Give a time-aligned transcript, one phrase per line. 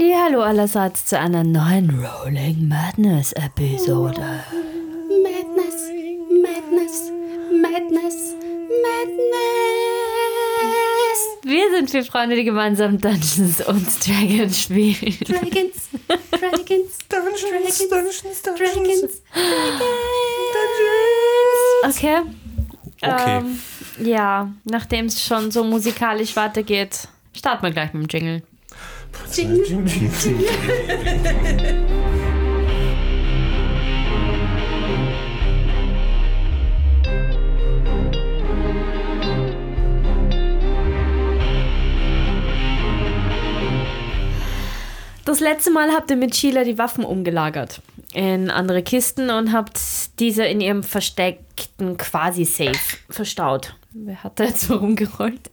[0.00, 4.20] Hallo allerseits zu einer neuen Rolling Madness Episode.
[4.20, 5.90] Madness,
[6.30, 7.10] Madness,
[7.50, 8.34] Madness,
[8.84, 9.58] Madness.
[11.42, 15.18] Wir sind vier Freunde, die gemeinsam Dungeons und Dragons spielen.
[15.24, 15.88] Dragons,
[16.30, 19.22] Dragons, Dragons, Dragons, Dragons.
[21.88, 22.20] Okay.
[23.02, 23.38] Okay.
[23.38, 23.58] Ähm,
[23.98, 28.42] ja, nachdem es schon so musikalisch weitergeht, starten wir gleich mit dem Jingle.
[45.24, 47.82] Das letzte Mal habt ihr mit Sheila die Waffen umgelagert
[48.14, 49.78] in andere Kisten und habt
[50.18, 53.76] diese in ihrem versteckten Quasi-Safe verstaut.
[53.92, 55.50] Wer hat da jetzt so rumgerollt?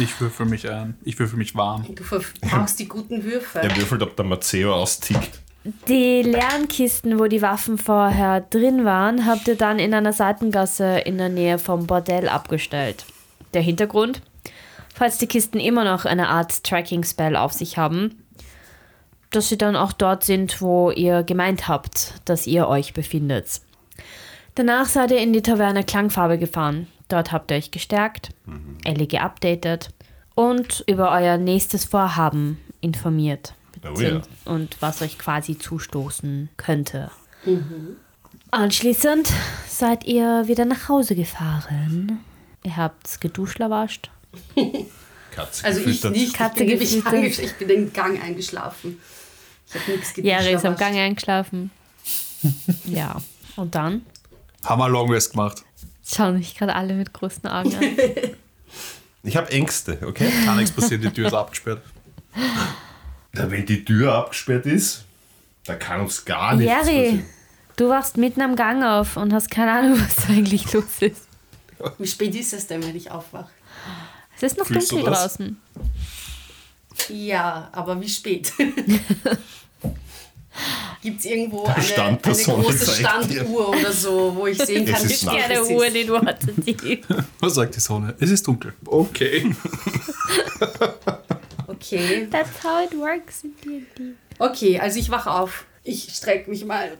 [0.00, 0.96] Ich würfel mich ein.
[1.04, 1.86] Ich würfel mich warm.
[1.94, 3.60] Du verbrauchst die guten Würfe.
[3.60, 5.40] Der würfelt, ob der Maceo austickt.
[5.88, 10.98] Die leeren Kisten, wo die Waffen vorher drin waren, habt ihr dann in einer Seitengasse
[10.98, 13.04] in der Nähe vom Bordell abgestellt.
[13.54, 14.22] Der Hintergrund?
[14.94, 18.22] Falls die Kisten immer noch eine Art Tracking-Spell auf sich haben,
[19.30, 23.60] dass sie dann auch dort sind, wo ihr gemeint habt, dass ihr euch befindet.
[24.54, 26.86] Danach seid ihr in die Taverne Klangfarbe gefahren.
[27.08, 28.30] Dort habt ihr euch gestärkt,
[28.84, 29.90] Ellie geupdatet
[30.34, 33.54] und über euer nächstes Vorhaben informiert.
[33.84, 34.20] Oh ja.
[34.44, 37.10] Und was euch quasi zustoßen könnte.
[38.50, 39.32] Anschließend
[39.68, 42.20] seid ihr wieder nach Hause gefahren.
[42.64, 44.10] Ihr habt geduscht, wascht.
[45.30, 47.12] Katze Also ich nicht, Katze ich bin, gefüttert.
[47.14, 49.00] angesch- ich bin den Gang eingeschlafen.
[49.68, 50.26] Ich habe nichts geduscht.
[50.42, 51.70] Jere ist am Gang eingeschlafen.
[52.84, 53.16] ja.
[53.56, 54.02] Und dann
[54.64, 55.64] Haben wir Long Rest gemacht.
[56.08, 57.84] Schauen mich gerade alle mit großen Augen an.
[59.24, 60.30] Ich habe Ängste, okay?
[60.44, 61.82] Kann nichts passieren, die Tür ist abgesperrt.
[63.34, 65.04] Ja, wenn die Tür abgesperrt ist,
[65.64, 67.26] da kann uns gar nichts Jerry, passieren.
[67.76, 71.26] du wachst mitten am Gang auf und hast keine Ahnung, was da eigentlich los ist.
[71.98, 73.50] Wie spät ist es denn, wenn ich aufwache?
[74.36, 75.60] Es ist noch Fühlst du dunkel draußen.
[77.08, 78.52] Ja, aber wie spät?
[81.02, 82.92] Gibt es irgendwo eine, eine große.
[82.94, 85.26] Standuhr oder so, wo ich sehen kann, wie.
[85.26, 86.52] Keine es Uhr, die du hattest.
[86.66, 87.00] Die.
[87.40, 88.14] Was sagt die Sonne?
[88.18, 88.72] Es ist dunkel.
[88.84, 89.54] Okay.
[91.70, 92.26] Okay.
[92.30, 94.14] That's how it works in D&D.
[94.38, 95.64] Okay, also ich wache auf.
[95.84, 96.98] Ich strecke mich mal.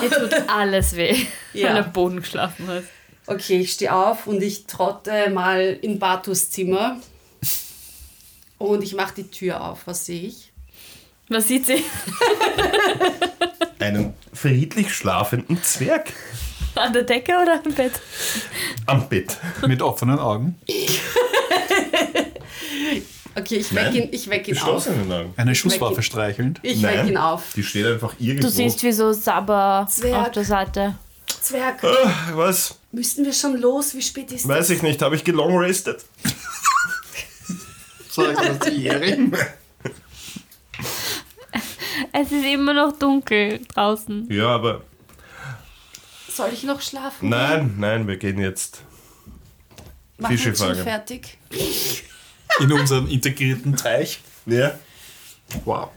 [0.00, 1.68] Dir tut alles weh, Ja.
[1.68, 2.86] weil du am Boden geschlafen hast.
[3.26, 7.00] Okay, ich stehe auf und ich trotte mal in Bartus Zimmer.
[8.58, 9.86] Und ich mache die Tür auf.
[9.86, 10.52] Was sehe ich?
[11.34, 11.82] Was sieht sie?
[13.80, 16.12] Einen friedlich schlafenden Zwerg
[16.76, 17.92] An der Decke oder am Bett?
[18.86, 19.36] am Bett.
[19.66, 20.56] Mit offenen Augen.
[23.34, 24.60] Okay, ich Nein, weck ihn, ich weck ihn auf.
[24.62, 25.34] Geschlossenen Augen.
[25.36, 26.60] Eine Schusswaffe streichelnd.
[26.62, 27.52] Ich weck ihn auf.
[27.56, 28.46] die steht einfach irgendwo.
[28.46, 30.26] Du siehst wie so Sabber Zwerg.
[30.26, 30.94] auf der Seite.
[31.40, 32.78] Zwerg, Ah, was?
[32.92, 33.92] müssten wir schon los?
[33.96, 35.02] Wie spät ist Weiß ich nicht.
[35.02, 36.04] Habe ich gelongrestet?
[38.08, 39.32] Sag das die Jerry.
[42.16, 44.30] Es ist immer noch dunkel draußen.
[44.30, 44.82] Ja, aber
[46.30, 47.28] Soll ich noch schlafen?
[47.28, 48.82] nein, nein, wir gehen jetzt.
[50.20, 50.82] Fische wir schon fangen.
[50.84, 51.38] fertig.
[52.60, 54.20] In unseren integrierten Teich.
[54.46, 54.78] Ja.
[55.64, 55.90] Wow.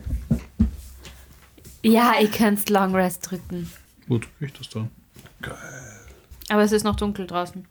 [1.83, 3.71] Ja, ihr könnt Long Rest drücken.
[4.07, 4.89] Wo drücke ich das dann?
[6.49, 7.63] Aber es ist noch dunkel draußen.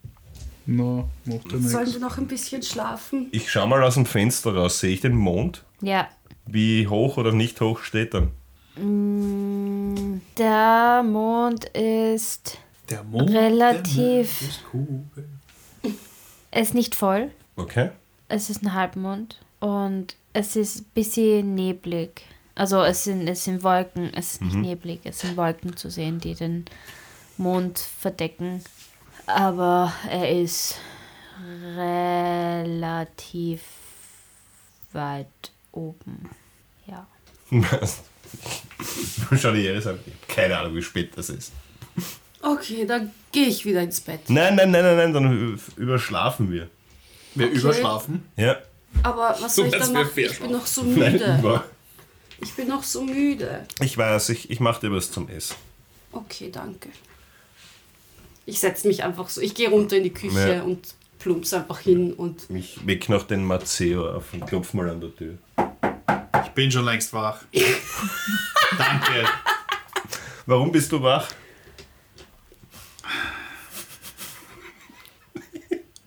[0.67, 1.93] Na, macht ja Sollen nichts.
[1.95, 3.29] wir noch ein bisschen schlafen?
[3.33, 4.79] Ich schau mal aus dem Fenster raus.
[4.79, 5.65] Sehe ich den Mond?
[5.81, 6.09] Ja.
[6.47, 8.31] Wie hoch oder nicht hoch steht dann?
[8.77, 12.59] Mm, Der Mond ist.
[12.89, 13.31] Der Mond.
[13.31, 14.39] Relativ.
[14.39, 15.05] Der Mond ist cool.
[16.53, 17.31] Er ist nicht voll.
[17.57, 17.91] Okay.
[18.29, 19.41] Es ist ein Halbmond.
[19.61, 22.23] Und es ist ein bisschen neblig.
[22.55, 24.11] Also es sind, es sind Wolken.
[24.15, 25.01] Es ist nicht neblig.
[25.05, 26.65] Es sind Wolken zu sehen, die den
[27.37, 28.63] Mond verdecken.
[29.27, 30.77] Aber er ist
[31.77, 33.61] relativ
[34.93, 35.27] weit
[35.77, 36.31] oben.
[36.87, 37.07] Ja.
[39.37, 39.79] Schau Jahre an.
[39.79, 41.53] Ich hab Keine Ahnung, wie spät das ist.
[42.43, 44.29] Okay, dann gehe ich wieder ins Bett.
[44.29, 46.69] Nein, nein, nein, nein, nein, dann überschlafen wir.
[47.35, 48.27] Wir überschlafen.
[48.37, 48.57] Ja.
[49.03, 50.13] Aber was soll ich dann wir machen?
[50.17, 51.37] Ich bin noch so Nein, müde.
[51.39, 51.65] über.
[52.41, 53.67] Ich bin noch so müde.
[53.81, 55.57] Ich weiß, ich, ich mache dir was zum Essen.
[56.13, 56.89] Okay, danke.
[58.45, 59.41] Ich setze mich einfach so.
[59.41, 60.63] Ich gehe runter in die Küche Ja.
[60.63, 65.01] und plumps einfach hin und Ich weck noch den Maceo auf und klopf mal an
[65.01, 65.39] der Tür.
[66.45, 67.43] Ich bin schon längst wach.
[68.79, 69.29] Danke.
[70.47, 71.29] Warum bist du wach?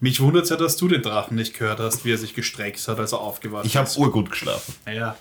[0.01, 2.87] Mich wundert es ja, dass du den Drachen nicht gehört hast, wie er sich gestreckt
[2.87, 3.97] hat, als er aufgewacht Ich habe ist.
[3.97, 4.73] urgut geschlafen.
[4.87, 5.17] Ja.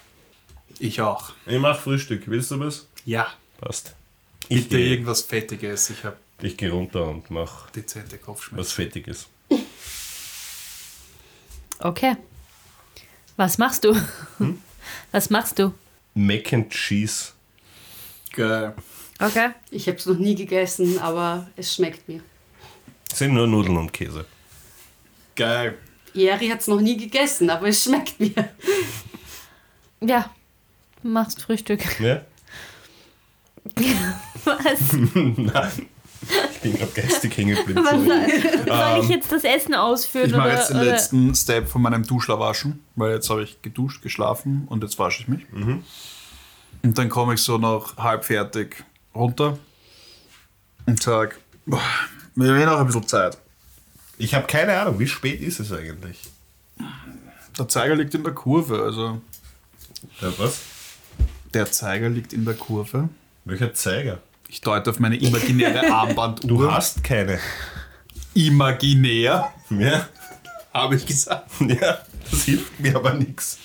[0.78, 1.32] Ich auch.
[1.46, 2.22] Ich mach Frühstück.
[2.26, 2.86] Willst du was?
[3.04, 3.26] Ja.
[3.60, 3.96] Passt.
[4.48, 5.90] Ich Bitte gehe irgendwas Fettiges.
[5.90, 8.60] Ich habe ich geh runter und mach dezente Kopfschmerzen.
[8.64, 9.26] was Fettiges.
[11.80, 12.16] Okay.
[13.36, 13.94] Was machst du?
[15.12, 15.72] Was machst du?
[16.14, 17.32] Mac and Cheese.
[18.32, 18.74] Geil.
[19.20, 19.50] Okay.
[19.70, 22.20] Ich habe es noch nie gegessen, aber es schmeckt mir.
[23.12, 24.24] Sind nur Nudeln und Käse.
[25.36, 25.78] Geil.
[26.14, 28.32] Jeri hat es noch nie gegessen, aber es schmeckt mir.
[30.00, 30.30] Ja.
[31.02, 31.80] Du machst Frühstück.
[32.00, 32.24] Ja?
[34.44, 34.92] Was?
[34.92, 35.88] Nein.
[36.60, 37.84] Ich bin gerade geistig hängen geblieben.
[37.84, 38.66] Sorry.
[38.66, 40.28] soll ich jetzt das Essen ausführen?
[40.30, 40.86] Ich mache jetzt den oder?
[40.86, 45.28] letzten Step von meinem Duschlerwaschen, weil jetzt habe ich geduscht, geschlafen und jetzt wasche ich
[45.28, 45.46] mich.
[46.82, 48.84] Und dann komme ich so noch halb fertig
[49.14, 49.56] runter
[50.86, 51.36] und sage,
[51.66, 51.78] wir
[52.54, 53.38] haben noch ein bisschen Zeit.
[54.18, 56.18] Ich habe keine Ahnung, wie spät ist es eigentlich?
[57.56, 59.20] Der Zeiger liegt in der Kurve, also
[60.20, 60.60] Ja, was?
[61.54, 63.08] der Zeiger liegt in der Kurve.
[63.44, 64.18] Welcher Zeiger?
[64.48, 66.48] Ich deute auf meine imaginäre Armbanduhr.
[66.48, 67.38] Du hast keine.
[68.34, 70.08] imaginär, Ja,
[70.72, 71.50] habe ich gesagt.
[71.60, 71.98] ja,
[72.30, 73.58] das hilft mir aber nichts.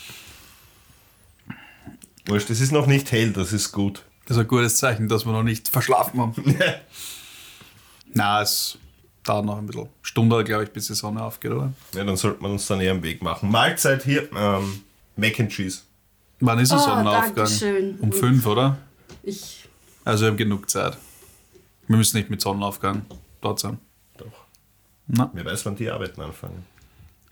[2.25, 4.03] Wurscht, das ist noch nicht hell, das ist gut.
[4.25, 6.35] Das ist ein gutes Zeichen, dass wir noch nicht verschlafen haben.
[8.13, 8.77] Na, es
[9.24, 9.89] dauert noch ein bisschen.
[10.01, 11.74] Stunde, glaube ich, bis die Sonne aufgeht, oder?
[11.94, 13.51] Ja, dann sollte man uns dann eher am Weg machen.
[13.51, 14.81] Mahlzeit hier, ähm,
[15.18, 15.79] Mac and Cheese.
[16.39, 17.36] Wann ist der Oh, Sonnenaufgang?
[17.36, 18.00] Dankeschön.
[18.00, 18.77] Um fünf, oder?
[19.24, 19.62] Ich,
[20.05, 20.97] Also wir haben genug Zeit.
[21.88, 23.05] Wir müssen nicht mit Sonnenaufgang
[23.41, 23.79] dort sein.
[24.17, 24.45] Doch.
[25.07, 26.65] Na, Wer weiß, wann die Arbeiten anfangen.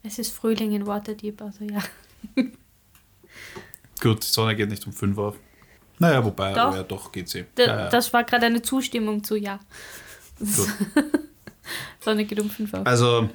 [0.03, 1.81] Es ist Frühling in Waterdeep, also ja.
[4.01, 5.35] gut, die Sonne geht nicht um fünf auf.
[5.99, 6.73] Naja, wobei, Doch.
[6.75, 7.45] ja, doch geht sie.
[7.53, 7.89] Da, ja, ja.
[7.89, 9.59] Das war gerade eine Zustimmung zu ja.
[10.39, 10.49] Gut.
[11.99, 12.87] Sonne geht um 5 Uhr.
[12.87, 13.29] Also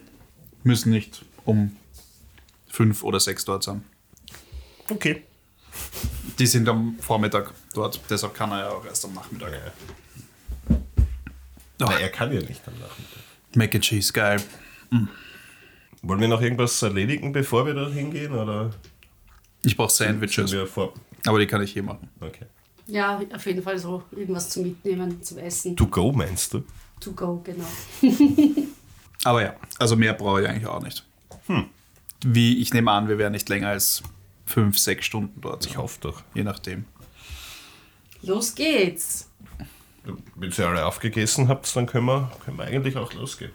[0.64, 1.76] müssen nicht um
[2.66, 3.84] fünf oder sechs dort sein.
[4.90, 5.22] Okay.
[6.38, 9.52] Die sind am Vormittag dort, deshalb kann er ja auch erst am Nachmittag.
[11.78, 13.22] Aber er kann ja nicht am Nachmittag.
[13.54, 14.42] Mac and Cheese, geil.
[16.02, 18.32] Wollen wir noch irgendwas erledigen, bevor wir da hingehen?
[18.32, 18.70] Oder
[19.62, 20.92] Ich brauche sind Sandwiches, wir vor?
[21.26, 22.08] aber die kann ich hier machen.
[22.20, 22.46] Okay.
[22.86, 25.76] ja, auf jeden Fall so irgendwas zum Mitnehmen, zum Essen.
[25.76, 26.62] To go meinst du?
[27.00, 27.66] To go, genau.
[29.24, 31.04] Aber ja, also mehr brauche ich eigentlich auch nicht.
[32.24, 34.02] Wie ich nehme an, wir werden nicht länger als
[34.46, 35.72] fünf, sechs Stunden dort sein.
[35.72, 36.22] Ich hoffe doch.
[36.34, 36.84] Je nachdem.
[38.22, 39.28] Los geht's.
[40.36, 43.50] Wenn ihr alle aufgegessen habt, dann können wir, können wir eigentlich auch losgehen.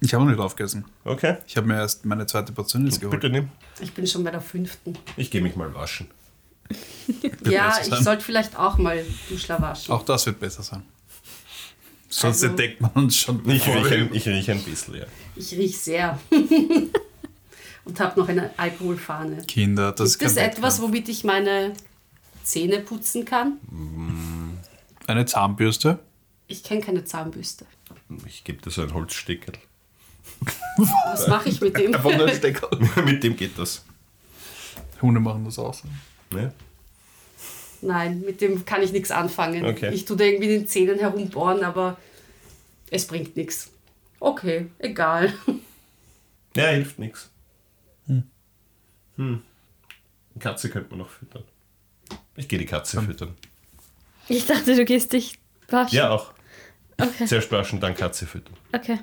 [0.00, 0.84] Ich habe noch nicht aufgegessen.
[1.04, 1.38] Okay?
[1.46, 3.18] Ich habe mir erst meine zweite Portion jetzt geholt.
[3.20, 3.48] Bitte nimm.
[3.80, 4.92] Ich bin schon bei der fünften.
[5.16, 6.08] Ich gehe mich mal waschen.
[7.44, 9.92] ja, ich sollte vielleicht auch mal Duschler waschen.
[9.92, 10.82] Auch das wird besser sein.
[12.08, 13.48] Sonst Also- entdeckt man uns schon.
[13.48, 15.04] Ich rieche, ein- ich rieche ein bisschen, ja.
[15.34, 16.18] Ich riech sehr.
[17.86, 19.44] Und habe noch eine Alkoholfahne.
[19.46, 21.72] Kinder, das Gibt es kann etwas, womit ich meine
[22.42, 23.58] Zähne putzen kann?
[25.06, 26.00] Eine Zahnbürste.
[26.48, 27.64] Ich kenne keine Zahnbürste.
[28.26, 29.54] Ich gebe dir so ein Holzsteckel.
[31.06, 31.92] Was mache ich mit dem?
[31.92, 32.68] Der Stecker.
[33.04, 33.84] Mit dem geht das.
[35.00, 35.88] Hunde machen das auch so.
[36.30, 36.52] Ne?
[37.82, 39.64] Nein, mit dem kann ich nichts anfangen.
[39.64, 39.92] Okay.
[39.94, 41.96] Ich tue da irgendwie in den Zähnen herumbohren, aber
[42.90, 43.70] es bringt nichts.
[44.18, 45.32] Okay, egal.
[46.56, 47.30] Ja, hilft nichts.
[49.16, 49.42] Hm.
[50.34, 51.44] Eine Katze könnte man noch füttern.
[52.36, 53.34] Ich gehe die Katze füttern.
[54.28, 55.96] Ich dachte, du gehst dich waschen.
[55.96, 56.32] Ja, auch.
[57.00, 57.26] Okay.
[57.26, 58.54] Zuerst waschen, dann Katze füttern.
[58.72, 58.98] Okay.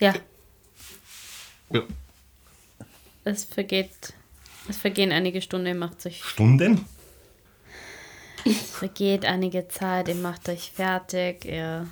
[0.00, 0.14] Ja,
[1.70, 1.82] Ja.
[3.24, 4.12] es vergeht.
[4.68, 6.22] Es vergehen einige Stunden, ihr macht euch.
[6.24, 6.84] Stunden?
[8.44, 11.88] Es vergeht einige Zeit, ihr macht euch fertig, ihr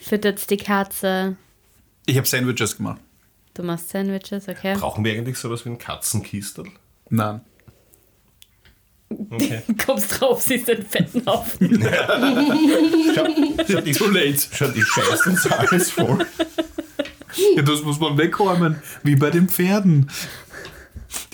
[0.00, 1.36] füttert die Katze.
[2.06, 3.00] Ich habe Sandwiches gemacht.
[3.54, 4.74] Du machst Sandwiches, okay?
[4.78, 6.64] Brauchen wir eigentlich sowas wie ein Katzenkistel?
[7.10, 7.40] Nein.
[9.30, 9.62] Okay.
[9.66, 11.68] Du kommst drauf, siehst den fetten Haufen.
[11.68, 11.78] Die,
[13.92, 14.38] Too late.
[14.52, 16.26] schau, die scheißen alles voll.
[17.56, 18.80] Ja, das muss man wegräumen.
[19.02, 20.10] Wie bei den Pferden.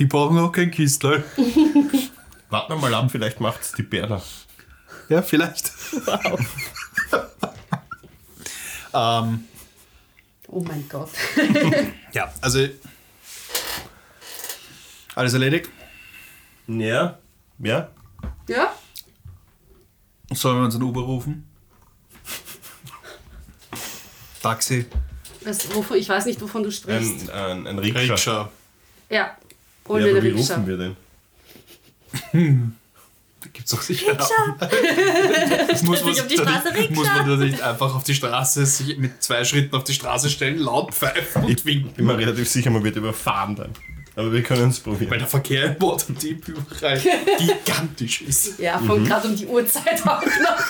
[0.01, 1.23] Die brauchen auch kein Kistel.
[2.51, 4.23] Warten wir mal ab, vielleicht macht's die Berda.
[5.09, 5.73] Ja, vielleicht.
[6.05, 6.41] Wow.
[8.95, 9.45] Ähm,
[10.49, 11.11] Oh mein Gott.
[12.13, 12.67] ja, also.
[15.15, 15.69] Alles erledigt?
[16.67, 17.19] Ja,
[17.59, 17.91] ja.
[18.49, 18.75] Ja?
[20.33, 21.49] Sollen wir uns einen Uber rufen?
[24.43, 24.87] Taxi.
[25.43, 27.31] Was, wovon, ich weiß nicht, wovon du sprichst.
[27.31, 28.01] Ein, ein, ein Rikscha.
[28.15, 28.51] Rikscha.
[29.11, 29.37] ja.
[29.89, 30.55] Hol Ja, aber wie Rikscha.
[30.57, 30.77] rufen wir
[32.33, 32.73] denn?
[33.41, 34.19] Da gibt's doch sicher.
[35.85, 36.93] muss, dich auf die Straße, Rikscha.
[36.95, 40.29] muss man da nicht einfach auf die Straße, sich mit zwei Schritten auf die Straße
[40.29, 41.93] stellen, laut pfeifen und Ich winken?
[41.93, 43.71] bin mir relativ sicher, man wird überfahren dann.
[44.17, 45.13] Aber wir können es probieren.
[45.13, 47.01] Weil der Verkehr in Waterdeep überall
[47.39, 48.59] gigantisch ist.
[48.59, 50.63] Ja, von gerade um die Uhrzeit auch noch.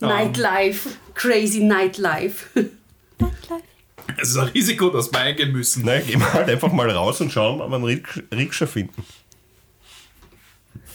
[0.00, 0.88] Nightlife.
[1.14, 2.46] Crazy Nightlife.
[4.16, 5.84] Es ist ein Risiko, dass wir eingehen müssen.
[5.84, 9.04] Nein, gehen wir halt einfach mal raus und schauen, ob wir einen Rikscha finden.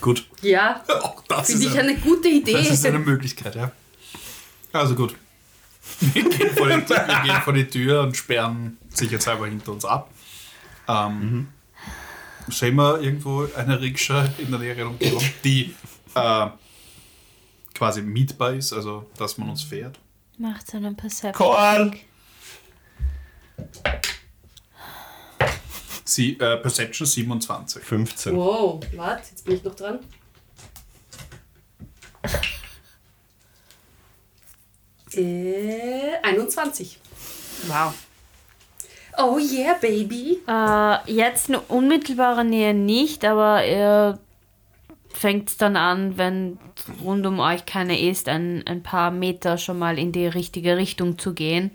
[0.01, 0.27] Gut.
[0.41, 2.53] Ja, Auch das finde ist ich eine gute Idee.
[2.53, 3.71] Das ist eine Möglichkeit, ja.
[4.73, 5.15] Also gut.
[5.99, 10.11] Wir gehen vor die, wir gehen vor die Tür und sperren sicherheitshalber hinter uns ab.
[10.87, 11.47] Ähm,
[12.49, 15.75] Sehen wir irgendwo eine Rikscha in der näheren Umgebung, die
[16.15, 16.47] äh,
[17.73, 19.99] quasi mietbar ist, also dass man uns fährt.
[20.37, 21.33] Macht so einen Perception.
[21.33, 21.95] Korn!
[26.07, 27.83] Sie, äh, Perception 27.
[27.83, 28.35] 15.
[28.35, 29.99] Wow, warte, jetzt bin ich noch dran.
[35.13, 36.97] Äh, 21.
[37.67, 37.93] Wow.
[39.17, 40.39] Oh yeah, baby.
[40.47, 44.17] Äh, jetzt in unmittelbarer Nähe nicht, aber ihr
[45.09, 46.57] fängt dann an, wenn
[47.03, 51.17] rund um euch keiner ist, ein, ein paar Meter schon mal in die richtige Richtung
[51.19, 51.71] zu gehen.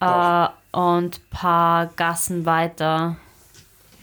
[0.00, 3.16] Äh, und paar Gassen weiter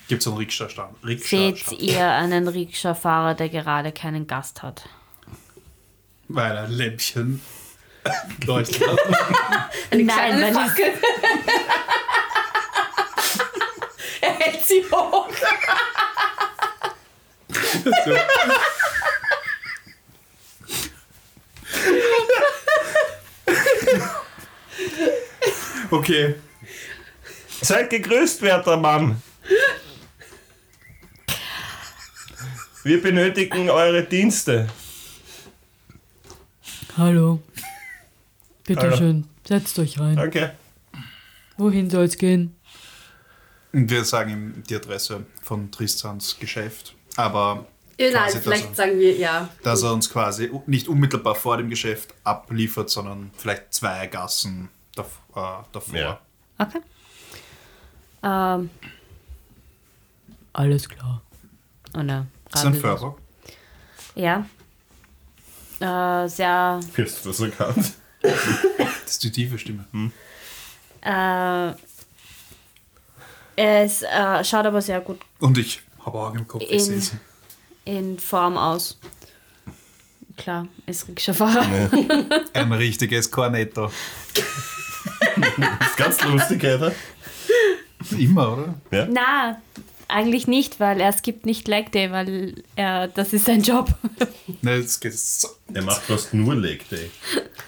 [0.07, 0.95] Gibt es einen Rikscha-Stand?
[1.01, 1.81] seht Rikscha-Stand.
[1.81, 4.87] ihr einen Rikscha-Fahrer, der gerade keinen Gast hat.
[6.27, 7.41] Weil ein Lämpchen
[8.45, 8.83] leuchtet.
[9.91, 10.85] Nein, weil Fackel.
[14.21, 15.27] er hält sie hoch.
[25.91, 26.35] Okay.
[27.61, 29.21] Seid gegrüßt, werter Mann.
[32.83, 34.67] Wir benötigen eure Dienste.
[36.97, 37.41] Hallo.
[38.65, 38.97] Bitte Hallo.
[38.97, 40.15] schön, setzt euch rein.
[40.15, 40.55] Danke.
[41.57, 42.55] Wohin soll's gehen?
[43.71, 46.95] Wir sagen ihm die Adresse von Tristans Geschäft.
[47.15, 47.65] Aber
[47.97, 49.49] Ja, Nein, Quasi, dass vielleicht er- sagen wir ja.
[49.63, 55.65] dass er uns quasi nicht unmittelbar vor dem Geschäft abliefert, sondern vielleicht zwei Gassen davor.
[55.93, 56.19] Ja.
[56.57, 56.81] Okay.
[58.23, 58.69] Ähm,
[60.53, 61.21] Alles klar.
[61.93, 62.99] und er Das ist ein radelt los.
[63.01, 63.15] Förder.
[64.15, 64.45] Ja.
[65.79, 67.93] Äh, sehr Wie hast du das erkannt?
[68.21, 69.85] Das ist die tiefe Stimme.
[71.01, 71.73] Äh,
[73.57, 76.97] es äh, schaut aber sehr gut Und ich habe Augen im Kopf, ich In- sehe
[76.97, 77.11] es.
[77.85, 78.97] in Form aus.
[80.37, 81.89] Klar, ist Rikscha-Fahrer.
[82.53, 83.89] Ein richtiges Cornetto.
[85.35, 86.91] Das ist ganz lustig, oder?
[88.17, 88.75] Immer, oder?
[88.91, 89.07] Ja?
[89.09, 89.61] Na,
[90.07, 93.93] eigentlich nicht, weil er skippt nicht Leg Day, weil er, das ist sein Job.
[94.61, 95.49] Ne, es geht so.
[95.67, 97.09] Der macht fast nur Leg Day.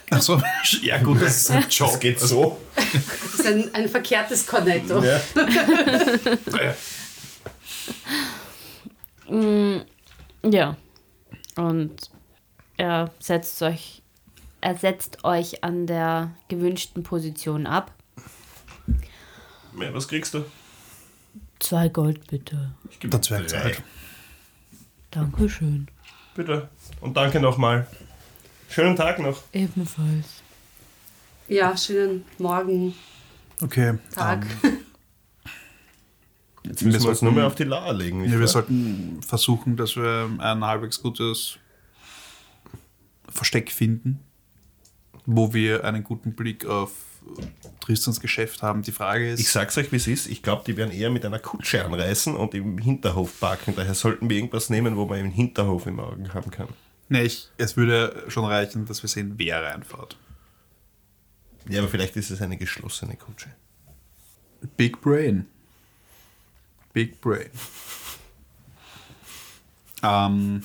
[0.09, 0.41] Achso,
[0.81, 1.91] ja gut, das ist ein Job.
[1.91, 2.59] Das geht so.
[2.75, 5.03] Das ist ein, ein verkehrtes Cornetto.
[5.03, 5.21] Ja.
[6.57, 6.73] Äh,
[10.43, 10.77] Ja.
[11.55, 11.95] Und
[12.77, 14.01] er setzt euch,
[14.61, 17.93] er setzt euch an der gewünschten Position ab.
[19.79, 20.43] Ja, was kriegst du?
[21.59, 22.71] Zwei Gold bitte.
[22.89, 23.83] Ich gebe Dann wäre Zeit.
[25.11, 25.87] Dankeschön.
[26.35, 26.69] Bitte.
[27.01, 27.87] Und danke nochmal.
[28.69, 29.41] Schönen Tag noch.
[29.53, 30.41] Ebenfalls.
[31.47, 32.93] Ja, schönen Morgen,
[33.61, 33.97] Okay.
[34.13, 34.45] Tag.
[34.63, 34.77] ähm,
[36.63, 38.25] Jetzt müssen wir uns sollten- nur mehr auf die Lager legen.
[38.25, 41.57] ja, wir sollten versuchen, dass wir ein halbwegs gutes
[43.29, 44.19] Versteck finden,
[45.27, 46.91] wo wir einen guten Blick auf
[47.81, 48.81] Tristans Geschäft haben.
[48.81, 50.27] Die Frage ist, Ich sag's euch, wie es ist.
[50.27, 53.73] Ich glaube, die werden eher mit einer Kutsche anreißen und im Hinterhof parken.
[53.75, 56.69] Daher sollten wir irgendwas nehmen, wo man im Hinterhof im Augen haben kann.
[57.09, 60.17] nee, ich, es würde schon reichen, dass wir sehen, wer reinfahrt.
[61.69, 63.49] Ja, aber vielleicht ist es eine geschlossene Kutsche.
[64.77, 65.45] Big Brain.
[66.93, 67.49] Big Brain.
[70.03, 70.63] Ähm,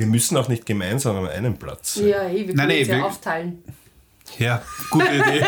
[0.00, 1.94] Wir müssen auch nicht gemeinsam an einem Platz.
[1.94, 2.08] sein.
[2.08, 3.62] Ja, hey, wir können Nein, nee, uns ja wir- aufteilen.
[4.38, 5.44] ja, gute Idee.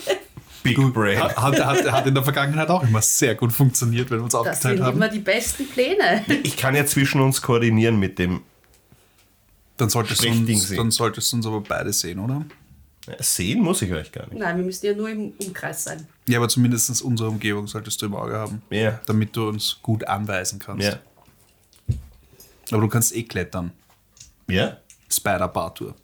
[0.62, 1.18] Big Brain.
[1.18, 4.40] Hat, hat, hat in der Vergangenheit auch immer sehr gut funktioniert, wenn wir uns Das
[4.40, 4.96] aufgeteilt sind haben.
[4.96, 6.24] immer die besten Pläne.
[6.42, 8.42] Ich kann ja zwischen uns koordinieren mit dem
[9.78, 10.76] Dann solltest, uns, sehen.
[10.76, 12.44] dann solltest du uns aber beide sehen, oder?
[13.06, 14.38] Ja, Sehen muss ich euch gar nicht.
[14.40, 16.06] Nein, wir müssen ja nur im Umkreis sein.
[16.26, 19.00] Ja, aber zumindest unsere Umgebung solltest du im Auge haben, Ja.
[19.06, 20.84] damit du uns gut anweisen kannst.
[20.84, 20.98] Ja.
[22.72, 23.70] Aber du kannst eh klettern.
[24.48, 24.78] Ja?
[25.08, 25.94] Spider-Bar-Tour.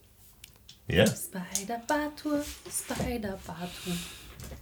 [0.89, 1.07] Ja?
[1.07, 3.95] Spider-Bar-Tour, Spider-Bar-Tour.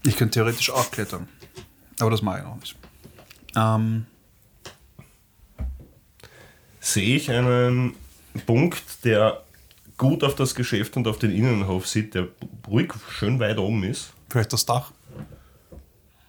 [0.04, 1.28] Ich könnte theoretisch auch klettern.
[1.98, 2.76] Aber das mache ich noch nicht.
[3.56, 4.06] Ähm,
[6.80, 7.94] Sehe ich einen
[8.46, 9.42] Punkt, der
[9.98, 12.28] gut auf das Geschäft und auf den Innenhof sieht, der
[12.66, 14.12] ruhig schön weit oben ist?
[14.30, 14.92] vielleicht das Dach.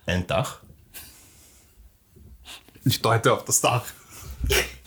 [0.05, 0.59] Ein Dach?
[2.83, 3.85] Ich deute auf das Dach.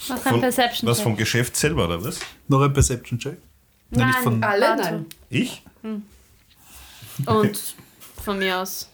[0.08, 0.90] Mach ein Von, Perception.
[0.90, 2.20] was vom Geschäft selber, oder was?
[2.48, 3.38] Noch ein Perception-Check?
[3.90, 4.42] Nein, nicht von.
[4.42, 4.76] Alle?
[4.76, 5.06] Nein.
[5.30, 5.62] Ich?
[7.26, 7.74] Und
[8.24, 8.88] von mir aus.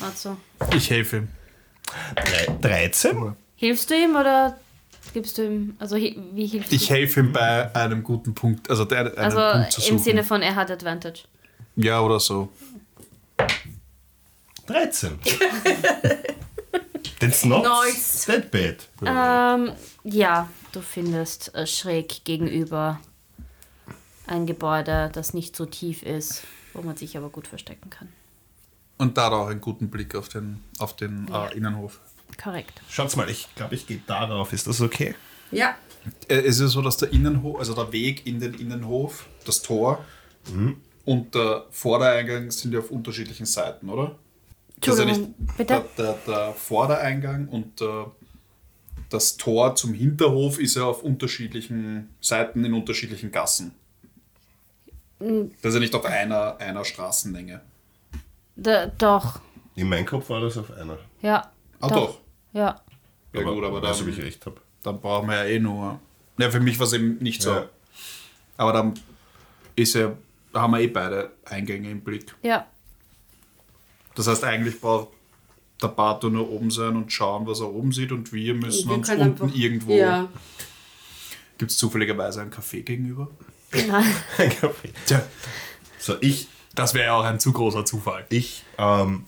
[0.00, 0.36] Also.
[0.74, 1.28] Ich helfe ihm.
[2.14, 3.34] Drei, 13?
[3.56, 4.58] Hilfst du ihm oder
[5.12, 5.76] gibst du ihm.
[5.78, 6.94] Also wie hilfst Ich du?
[6.94, 8.68] helfe ihm bei einem guten Punkt.
[8.70, 9.98] Also, der, einen Also Punkt zu im suchen.
[9.98, 11.20] Sinne von, er hat Advantage.
[11.76, 12.48] Ja, oder so.
[14.66, 15.18] 13.
[17.22, 18.24] That's not Nice.
[18.26, 18.88] that bad.
[19.04, 19.72] Ähm,
[20.04, 23.00] ja, du findest äh, schräg gegenüber
[24.26, 26.42] ein Gebäude, das nicht so tief ist,
[26.74, 28.08] wo man sich aber gut verstecken kann.
[28.98, 32.00] Und da auch einen guten Blick auf den, auf den äh, Innenhof.
[32.42, 32.80] Korrekt.
[32.88, 34.52] Schaut's mal, ich glaube, ich gehe darauf.
[34.52, 35.14] Ist das okay?
[35.50, 35.76] Ja.
[36.28, 40.04] Äh, Es ist so, dass der Innenhof, also der Weg in den Innenhof, das Tor
[41.04, 44.16] und der Vordereingang sind ja auf unterschiedlichen Seiten, oder?
[44.84, 45.84] Das ist ja Entschuldigung, nicht bitte?
[45.96, 48.10] Der, der, der Vordereingang und der,
[49.10, 53.74] das Tor zum Hinterhof ist ja auf unterschiedlichen Seiten in unterschiedlichen Gassen.
[55.18, 57.60] Das ist ja nicht auf einer, einer Straßenlänge.
[58.56, 59.40] Da, doch,
[59.76, 60.98] In meinem Kopf war das auf einer.
[61.22, 61.50] ja.
[61.80, 62.20] Ah, doch.
[62.52, 62.80] Ja.
[63.32, 64.60] Ja, gut, aber weiß, dann, ob ich recht habe.
[64.84, 65.98] dann brauchen wir ja eh nur.
[66.38, 67.50] Ja, für mich war es eben nicht so.
[67.50, 67.68] Ja.
[68.56, 68.94] Aber dann
[69.74, 70.12] ist ja,
[70.54, 72.34] haben wir eh beide Eingänge im Blick.
[72.42, 72.66] Ja.
[74.14, 75.08] Das heißt, eigentlich braucht
[75.82, 78.96] der Bato nur oben sein und schauen, was er oben sieht und wir müssen Wir
[78.96, 79.92] uns unten einfach- irgendwo.
[79.94, 80.28] Ja.
[81.58, 83.28] Gibt es zufälligerweise ein Café gegenüber?
[83.72, 84.04] Nein.
[84.38, 84.90] Ein Kaffee.
[85.06, 85.22] Tja,
[85.98, 88.26] So, ich, das wäre ja auch ein zu großer Zufall.
[88.28, 89.24] ich, ähm,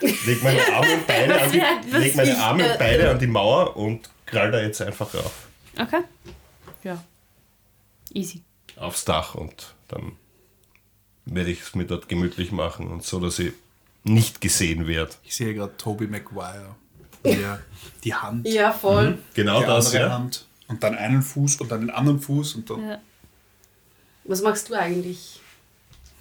[0.00, 1.62] leg meine Arme und Beine an die,
[1.96, 5.48] leg meine Arme und Beine an die Mauer und krall da jetzt einfach rauf.
[5.78, 6.00] Okay.
[6.84, 7.02] Ja.
[8.12, 8.42] Easy.
[8.76, 10.12] Aufs Dach und dann
[11.34, 13.52] werde ich es mir dort gemütlich machen und so, dass ich
[14.04, 15.12] nicht gesehen werde.
[15.24, 16.76] Ich sehe gerade Toby Maguire.
[17.24, 17.60] Der,
[18.04, 19.18] die Hand, Ja, voll.
[19.34, 20.12] Genau die das, andere ja.
[20.12, 22.88] Hand und dann einen Fuß und dann den anderen Fuß und dann.
[22.88, 23.00] Ja.
[24.24, 25.40] Was machst du eigentlich?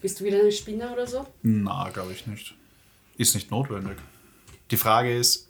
[0.02, 1.28] Bist du wieder eine Spinne oder so?
[1.44, 2.56] Na, glaube ich nicht.
[3.18, 3.98] Ist nicht notwendig.
[4.72, 5.48] Die Frage ist,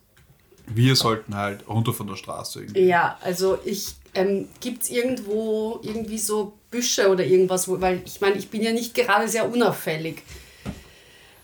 [0.67, 2.82] wir sollten halt runter von der Straße irgendwie.
[2.82, 8.19] Ja, also ich ähm, gibt es irgendwo irgendwie so Büsche oder irgendwas, wo, weil ich
[8.21, 10.23] meine, ich bin ja nicht gerade sehr unauffällig.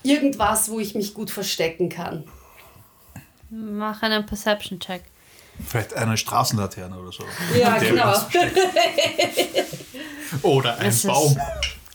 [0.02, 2.24] Irgendwas, wo ich mich gut verstecken kann.
[3.50, 5.02] Mach einen Perception-Check.
[5.66, 7.24] Vielleicht eine Straßenlaterne oder so.
[7.56, 8.12] Ja, genau.
[10.42, 11.40] Oder ein Es ist- Baum.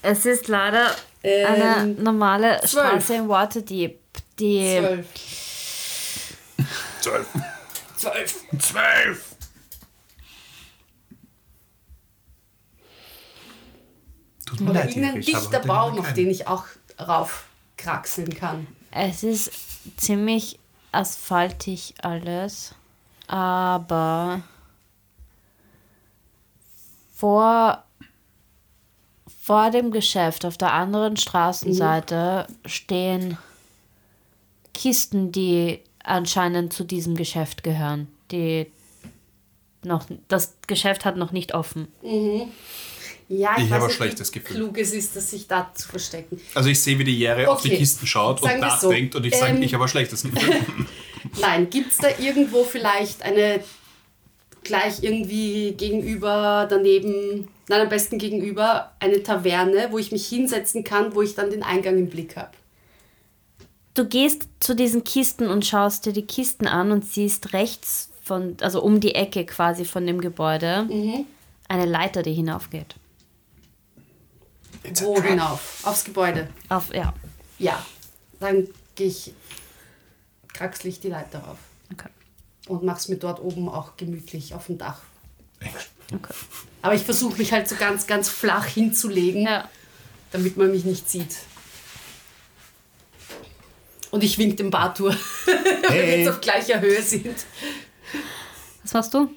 [0.02, 2.70] Es ist leider Ähm, eine normale zwölf.
[2.72, 4.00] Straße in Waterdeep,
[4.40, 5.06] die Zwölf.
[7.02, 7.28] Zwölf.
[7.98, 8.36] Zwölf.
[8.60, 9.29] Zwölf!
[14.50, 16.66] Tut mir Oder leid, irgendein dichter Baum, auf den ich auch
[17.00, 18.68] raufkraxeln kann.
[18.92, 19.52] Es ist
[19.98, 20.58] ziemlich
[20.92, 22.74] asphaltig alles,
[23.28, 24.42] aber
[27.14, 27.84] vor,
[29.42, 33.38] vor dem Geschäft auf der anderen Straßenseite stehen
[34.74, 38.08] Kisten, die anscheinend zu diesem Geschäft gehören.
[38.32, 38.72] Die
[39.84, 41.88] noch, das Geschäft hat noch nicht offen.
[43.30, 44.56] Ja, ich, Ich habe ein schlechtes Gefühl.
[44.58, 46.42] klug es ist, das sich da zu verstecken.
[46.56, 48.90] Also ich sehe, wie die Jere auf die Okay, Kisten schaut und sagen so.
[48.90, 50.56] nachdenkt und ich sage, Ähm, ich habe ein schlechtes Gefühl.
[51.40, 53.62] Nein, gibt es da irgendwo vielleicht eine
[54.64, 61.16] gleich irgendwie gegenüber, daneben, nein, am besten gegenüber, eine Taverne, wo ich mich hinsetzen kann,
[61.16, 62.52] wo ich dann den Eingang im Blick habe?
[63.94, 68.58] Du gehst zu diesen Kisten und schaust dir die Kisten an und siehst rechts von,
[68.62, 70.88] also um die Ecke quasi von dem Gebäude,
[71.68, 72.96] eine Leiter, die hinaufgeht.
[75.02, 75.82] Wo hinauf?
[75.84, 76.50] Aufs Gebäude.
[76.70, 77.14] Auf, ja.
[77.58, 77.86] Ja,
[78.40, 79.34] dann gehe ich,
[80.54, 81.58] kraxel ich die Leiter rauf
[81.92, 82.10] Okay.
[82.68, 85.00] und mach's mir dort oben auch gemütlich auf dem Dach.
[85.62, 86.34] okay.
[86.82, 89.70] Aber ich versuche mich halt so ganz, ganz flach hinzulegen, Ja.
[90.32, 91.36] damit man mich nicht sieht.
[94.12, 95.16] Und ich wink dem Bartur,
[95.46, 96.20] wenn wir Hey.
[96.24, 97.36] jetzt auf gleicher Höhe sind.
[98.84, 99.30] Was machst du?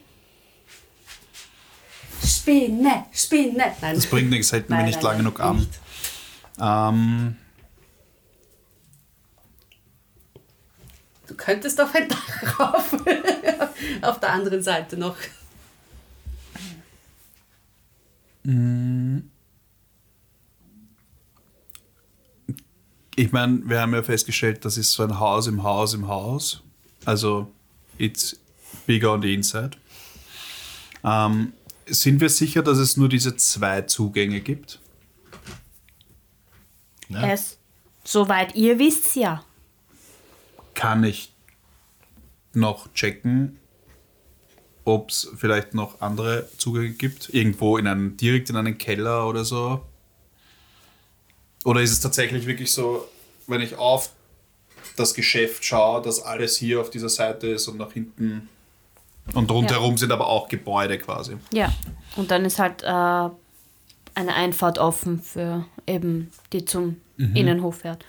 [2.24, 3.72] Spinne, Spinne.
[3.80, 3.94] Nein.
[3.94, 5.66] Das bringt nichts, hätten wir nicht nein, genug an.
[6.60, 7.36] Ähm,
[11.32, 12.92] Du könntest auf ein Dach rauf.
[14.02, 15.16] auf der anderen Seite noch.
[23.16, 26.62] Ich meine, wir haben ja festgestellt, das ist so ein Haus im Haus im Haus.
[27.06, 27.50] Also,
[27.96, 28.38] it's
[28.86, 29.78] bigger on the inside.
[31.04, 31.54] Ähm,
[31.92, 34.80] sind wir sicher, dass es nur diese zwei Zugänge gibt?
[37.08, 37.30] Ja.
[37.30, 37.58] Es,
[38.04, 39.44] soweit ihr wisst, ja.
[40.74, 41.32] Kann ich
[42.54, 43.58] noch checken,
[44.84, 47.28] ob es vielleicht noch andere Zugänge gibt?
[47.32, 49.84] Irgendwo in einem, direkt in einen Keller oder so?
[51.64, 53.08] Oder ist es tatsächlich wirklich so,
[53.46, 54.10] wenn ich auf
[54.96, 58.48] das Geschäft schaue, dass alles hier auf dieser Seite ist und nach hinten
[59.34, 61.36] und rundherum sind aber auch Gebäude quasi?
[61.52, 61.72] Ja.
[62.16, 67.36] Und dann ist halt äh, eine Einfahrt offen für eben die zum Mhm.
[67.36, 68.04] Innenhof fährt.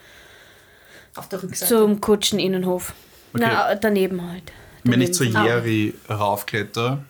[1.16, 1.74] Auf der Rückseite.
[1.76, 2.94] Zum Kutscheninnenhof.
[3.34, 3.44] Okay.
[3.46, 4.52] Na, daneben halt.
[4.84, 7.04] Wenn ich Daneben zur Ah, Jerry raufkletter,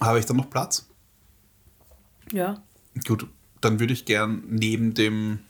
[0.00, 0.88] habe ich dann noch Platz?
[2.32, 2.62] Ja.
[3.06, 3.26] Gut,
[3.60, 5.40] dann würde ich gern neben dem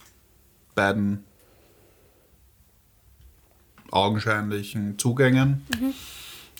[0.74, 1.24] beiden
[3.90, 5.66] augenscheinlichen Zugängen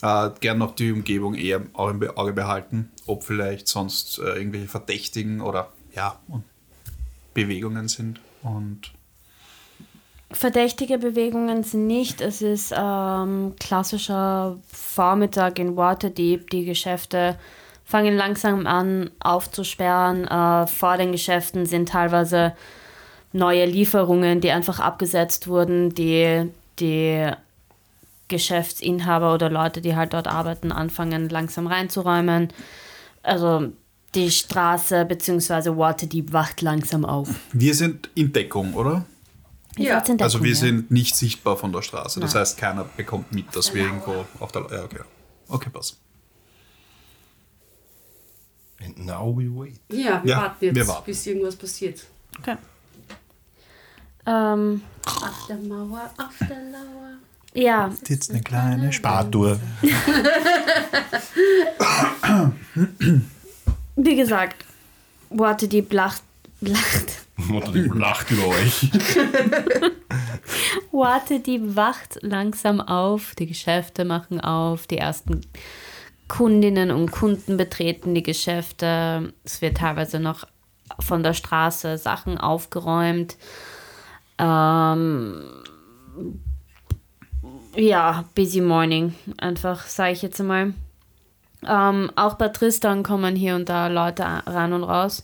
[0.03, 4.69] äh, gern noch die Umgebung eher auch im Auge behalten, ob vielleicht sonst äh, irgendwelche
[4.69, 6.19] Verdächtigen oder ja,
[7.35, 8.21] Bewegungen sind.
[8.43, 8.93] Und
[10.31, 12.21] Verdächtige Bewegungen sind nicht.
[12.21, 16.51] Es ist ähm, klassischer Vormittag in Waterdeep.
[16.51, 17.39] Die Geschäfte
[17.85, 20.27] fangen langsam an aufzusperren.
[20.27, 22.55] Äh, vor den Geschäften sind teilweise
[23.33, 27.31] neue Lieferungen, die einfach abgesetzt wurden, die die
[28.29, 32.49] Geschäftsinhaber oder Leute, die halt dort arbeiten, anfangen langsam reinzuräumen.
[33.23, 33.73] Also
[34.15, 35.77] die Straße bzw.
[35.77, 37.29] Waterdeep wacht langsam auf.
[37.53, 39.05] wir sind in Deckung, oder?
[39.77, 39.99] Ja.
[39.99, 40.57] in Also Deckung, wir ja.
[40.57, 42.19] sind nicht sichtbar von der Straße.
[42.21, 42.41] Das Nein.
[42.41, 44.67] heißt, keiner bekommt mit, dass wir irgendwo auf der...
[44.71, 45.01] Ja, okay.
[45.49, 45.99] Okay, pass.
[48.83, 49.81] And now we wait.
[49.91, 51.05] Ja, wir Ja, warten jetzt, wir warten.
[51.07, 52.05] bis irgendwas passiert.
[52.39, 52.57] Okay.
[54.27, 57.17] Ähm, Auf der Mauer, auf der Lauer.
[57.57, 59.59] Ja, Jetzt eine kleine Bartour.
[63.97, 64.65] wie gesagt,
[65.31, 66.23] Waterdeep lacht,
[66.61, 67.27] lacht.
[67.37, 68.91] Mutter, die lacht über euch.
[70.93, 75.43] Waterdeep wacht langsam auf, die Geschäfte machen auf, die ersten
[76.29, 79.33] Kundinnen und Kunden betreten die Geschäfte.
[79.45, 80.47] Es wird teilweise noch
[81.01, 83.37] von der Straße Sachen aufgeräumt.
[84.39, 85.43] Ähm,
[87.77, 90.75] ja, busy morning, einfach, sage ich jetzt einmal.
[91.67, 95.23] Ähm, auch bei Tristan kommen hier und da Leute rein und raus.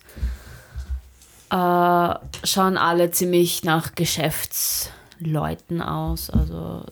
[1.51, 2.15] Äh,
[2.47, 6.85] schauen alle ziemlich nach Geschäftsleuten aus, also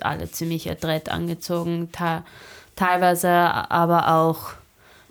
[0.00, 2.22] alle ziemlich adrett angezogen, te
[2.76, 4.52] teilweise aber auch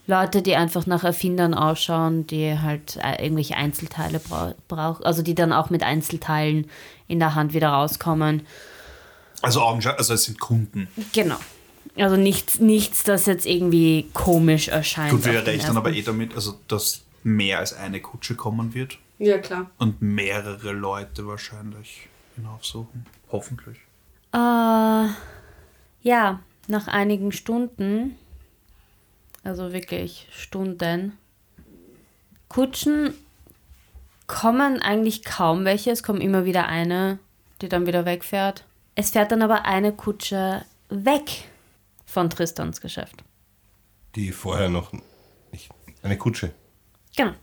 [0.07, 5.35] Leute, die einfach nach Erfindern ausschauen, die halt äh, irgendwelche Einzelteile brau brauchen, also die
[5.35, 6.69] dann auch mit Einzelteilen
[7.09, 8.47] in der Hand wieder rauskommen.
[9.41, 10.87] Also augenscheinlich, also es sind Kunden.
[11.13, 11.37] Genau.
[11.95, 15.11] Also nichts, nichts, das jetzt irgendwie komisch erscheint.
[15.11, 19.37] Gut, wir rechnen aber eh damit, also dass mehr als eine Kutsche kommen wird Ja,
[19.39, 19.69] klar.
[19.77, 23.05] und mehrere Leute wahrscheinlich hinaufsuchen.
[23.31, 23.77] Hoffentlich.
[24.33, 25.07] Äh,
[26.03, 28.15] ja, nach einigen Stunden,
[29.43, 31.17] also wirklich Stunden,
[32.49, 33.13] Kutschen
[34.27, 35.91] kommen eigentlich kaum welche.
[35.91, 37.19] Es kommt immer wieder eine,
[37.61, 38.65] die dann wieder wegfährt.
[38.99, 41.43] Es fährt dann aber eine Kutsche weg
[42.07, 43.23] von Tristans Geschäft.
[44.15, 44.91] Die vorher noch
[45.51, 45.69] nicht.
[46.01, 46.51] Eine Kutsche.
[47.15, 47.33] Genau.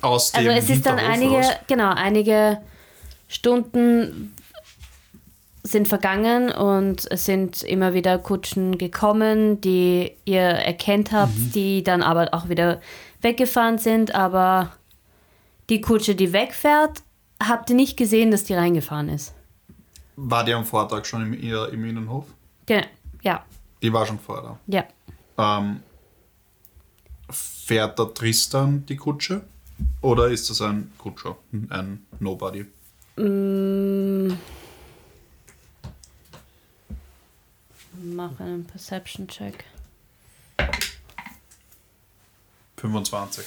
[0.00, 1.50] Aus Also dem es ist dann einige, raus.
[1.66, 2.62] genau, einige
[3.28, 4.34] Stunden
[5.64, 11.52] sind vergangen und es sind immer wieder Kutschen gekommen, die ihr erkennt habt, Mhm.
[11.52, 12.80] die dann aber auch wieder
[13.20, 14.72] weggefahren sind, aber
[15.68, 17.02] die Kutsche, die wegfährt,
[17.42, 19.34] habt ihr nicht gesehen, dass die reingefahren ist.
[20.20, 22.26] War die am Vortag schon im, ihr- im Innenhof?
[22.66, 22.86] Genau.
[23.22, 23.44] Ja,
[23.82, 24.84] Die war schon vorher ja.
[25.36, 25.58] da.
[25.58, 25.80] Ähm,
[27.30, 29.42] fährt der Tristan die Kutsche?
[30.00, 31.36] Oder ist das ein Kutscher?
[31.70, 32.66] Ein Nobody?
[38.02, 39.64] Mach einen Perception-Check.
[42.76, 43.44] 25.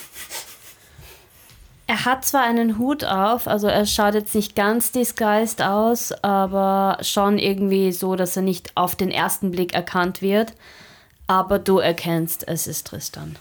[1.92, 6.98] Er hat zwar einen Hut auf, also er schaut jetzt nicht ganz disguised aus, aber
[7.02, 10.54] schon irgendwie so, dass er nicht auf den ersten Blick erkannt wird.
[11.28, 13.38] Aber du erkennst, es ist Tristan.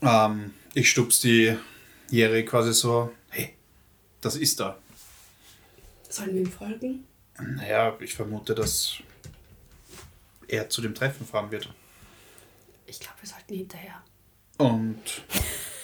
[0.00, 1.54] Ähm, ich stups die
[2.08, 3.52] Jerry quasi so, hey,
[4.22, 4.78] das ist da.
[6.08, 7.04] Sollen wir ihm folgen?
[7.38, 8.94] Naja, ich vermute, dass
[10.48, 11.68] er zu dem Treffen fahren wird.
[12.86, 14.02] Ich glaube, wir sollten hinterher.
[14.56, 14.96] Und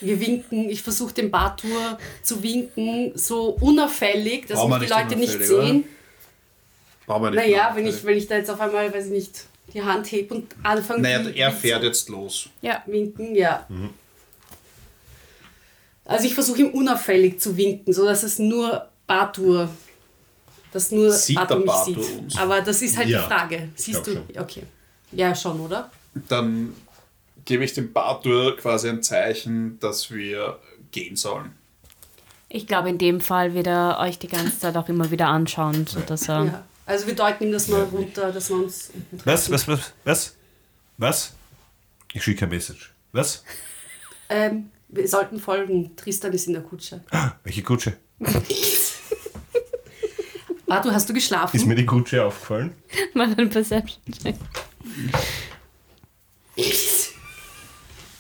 [0.05, 5.43] wir winken, ich versuche dem Bartour zu winken, so unauffällig, dass mich die Leute nicht
[5.45, 5.85] sehen.
[7.07, 9.45] Brauchen wir nicht Naja, wenn ich, wenn ich da jetzt auf einmal, weiß ich nicht,
[9.73, 12.49] die Hand heb und anfange Naja, er fährt jetzt los.
[12.61, 12.83] Ja.
[12.87, 13.67] winken, ja.
[16.05, 19.69] Also ich versuche ihm unauffällig zu winken, so dass es nur Bartour,
[20.73, 22.19] dass nur Sieht Bartour der mich Bartour sieht.
[22.19, 22.37] uns?
[22.39, 23.69] Aber das ist halt Ja, die Frage.
[23.75, 24.17] Siehst du?
[24.39, 24.65] Okay.
[25.13, 25.91] Ja, schon, oder?
[26.29, 26.75] Dann
[27.45, 30.59] gebe ich dem Bartur quasi ein Zeichen, dass wir
[30.91, 31.53] gehen sollen.
[32.49, 35.87] Ich glaube, in dem Fall wird er euch die ganze Zeit auch immer wieder anschauen,
[35.87, 36.45] sodass er.
[36.45, 36.65] Ja.
[36.85, 38.91] Also wir deuten ihm das mal runter, dass wir uns.
[38.93, 40.37] unten Was, was, was, was?
[40.99, 41.33] Was?
[42.13, 42.93] Ich schicke ein Message.
[43.13, 43.43] Was?
[44.29, 45.97] Ähm, wir sollten folgen.
[45.97, 47.01] Tristan ist in der Kutsche.
[47.45, 47.97] Welche Kutsche?
[50.67, 51.57] Bartour, hast du geschlafen?
[51.57, 52.75] Ist mir die Kutsche aufgefallen?
[53.15, 54.37] Mal ein Perception-Check.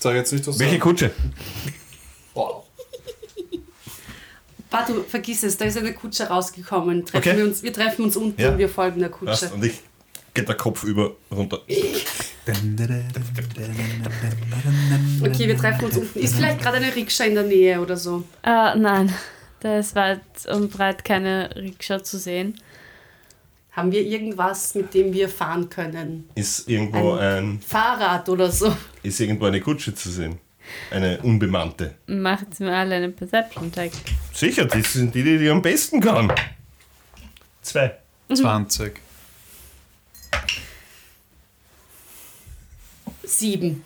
[0.03, 1.13] Sag jetzt nicht, was Welche Kutsche?
[2.35, 2.65] Wow.
[4.69, 7.07] Bartour, vergiss es, da ist eine Kutsche rausgekommen.
[7.07, 7.39] Treffen Okay.
[7.39, 8.51] wir, uns, wir treffen uns unten Ja.
[8.51, 9.31] und wir folgen der Kutsche.
[9.31, 9.53] Passt.
[9.53, 9.79] Und ich
[10.35, 11.61] geht der Kopf über runter.
[15.25, 16.19] Okay, wir treffen uns unten.
[16.19, 18.25] Ist vielleicht gerade eine Rikscha in der Nähe oder so.
[18.43, 19.15] Äh, nein,
[19.61, 22.59] da ist weit und breit keine Rikscha zu sehen.
[23.73, 26.29] Haben wir irgendwas, mit dem wir fahren können?
[26.35, 28.77] Ist irgendwo ein, Fahrrad oder so.
[29.03, 30.39] ist irgendwo eine Kutsche zu sehen?
[30.91, 31.95] Eine unbemannte.
[32.07, 33.93] Macht mir alle einen Perception-Check.
[34.35, 36.31] Sicher, das sind die, die, die am besten kann.
[37.63, 37.97] Zwei.
[38.33, 39.01] 20.
[43.25, 43.85] Sieben.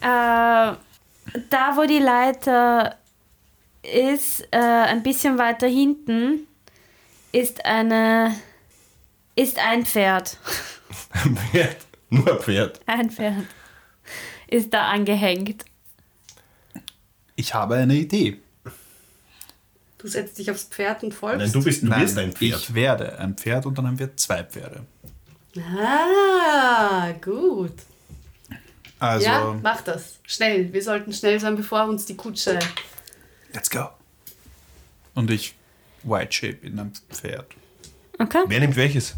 [0.00, 0.78] Äh, da,
[1.74, 2.96] wo die Leiter
[3.82, 6.46] ist, äh, ein bisschen weiter hinten,
[7.32, 8.34] ist eine.
[9.36, 10.38] Ist ein Pferd.
[11.10, 11.76] Ein Pferd.
[12.10, 12.80] Nur ein Pferd.
[12.86, 13.44] Ein Pferd.
[14.48, 15.64] Ist da angehängt.
[17.36, 18.38] Ich habe eine Idee.
[19.98, 21.38] Du setzt dich aufs Pferd und folgst.
[21.38, 22.60] Nein, du bist, du Nein, wirst ein Pferd.
[22.60, 24.84] Ich werde ein Pferd und dann haben wir zwei Pferde.
[25.58, 27.72] Ah, gut.
[28.98, 30.18] Also, ja, mach das.
[30.26, 30.72] Schnell.
[30.72, 32.58] Wir sollten schnell sein, bevor uns die Kutsche.
[33.52, 33.88] let's go.
[35.14, 35.54] Und ich
[36.02, 37.46] White Shape in einem Pferd.
[38.18, 38.44] Okay.
[38.46, 39.14] Wer nimmt welches?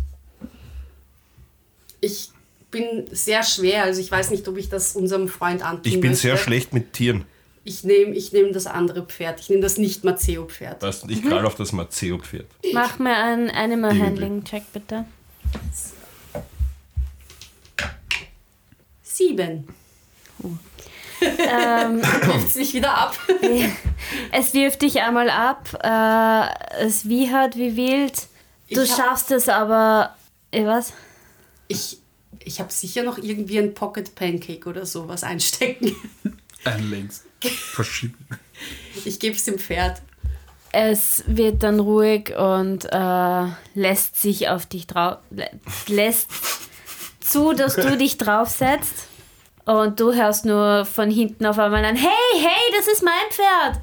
[2.00, 2.30] Ich
[2.70, 6.10] bin sehr schwer, also ich weiß nicht, ob ich das unserem Freund antun Ich bin
[6.10, 6.16] möchte.
[6.28, 7.24] sehr schlecht mit Tieren.
[7.64, 9.40] Ich nehme ich nehm das andere Pferd.
[9.40, 10.82] Ich nehme das nicht Maceo-Pferd.
[11.08, 12.46] Ich krall auf das Maceo-Pferd.
[12.72, 14.06] Mach mir einen Animal Irgendwie.
[14.06, 15.04] Handling Check bitte.
[19.02, 19.68] Sieben.
[21.20, 23.18] ähm, Wirft mich wieder ab.
[24.32, 25.68] es wirft dich einmal ab.
[25.82, 28.28] Äh, es wiehert wie wild.
[28.70, 30.14] Du Ich schaffst es aber.
[30.52, 30.92] Eh, was?
[31.68, 31.98] Ich,
[32.44, 35.94] ich habe sicher noch irgendwie ein Pocket Pancake oder sowas einstecken.
[36.64, 37.24] Ein links.
[37.40, 38.26] Verschieben.
[39.04, 40.02] Ich gebe es dem Pferd.
[40.72, 45.18] Es wird dann ruhig und äh, lässt sich auf dich drauf.
[45.32, 45.48] lä-
[45.86, 46.28] lässt
[47.20, 49.06] zu, dass du dich draufsetzt.
[49.64, 52.08] Und du hörst nur von hinten auf einmal ein Hey,
[52.40, 53.80] hey, das ist mein Pferd!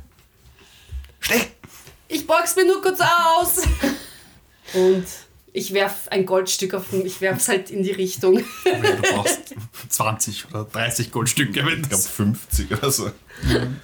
[1.19, 1.47] Schnell!
[2.07, 3.61] Ich box mir nur kurz aus.
[4.73, 5.05] Und
[5.57, 8.37] ich werf ein Goldstück auf den, ich werf's halt in die Richtung.
[8.63, 9.55] Du brauchst
[9.89, 11.65] 20 oder 30 Goldstücke.
[11.65, 13.09] Wenn Ich glaube das 50 oder so.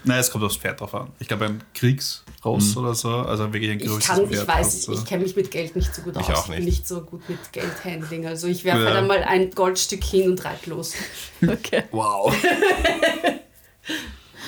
[0.04, 1.12] Nein, es kommt aufs Pferd drauf an.
[1.20, 3.10] Ich glaube, ein Kriegsross oder so.
[3.10, 4.48] Also wirklich ein Ich größeres kann, ich Pferd.
[4.48, 6.38] weiß, hast du- ich kenne mich mit Geld nicht so gut Ich aus.
[6.40, 6.58] auch nicht.
[6.58, 8.28] bin nicht so gut mit Geldhandling.
[8.28, 8.86] Also ich werfe Ja.
[8.88, 10.94] halt einmal ein Goldstück hin und reite los.
[11.48, 11.84] Okay.
[11.92, 12.36] Wow.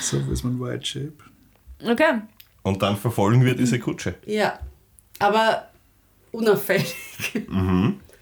[0.01, 1.13] so, wo ist mein White Shape?
[1.83, 2.21] Okay.
[2.63, 4.15] Und dann verfolgen wir diese Kutsche.
[4.25, 4.59] Ja,
[5.19, 5.69] aber
[6.33, 6.95] unauffällig.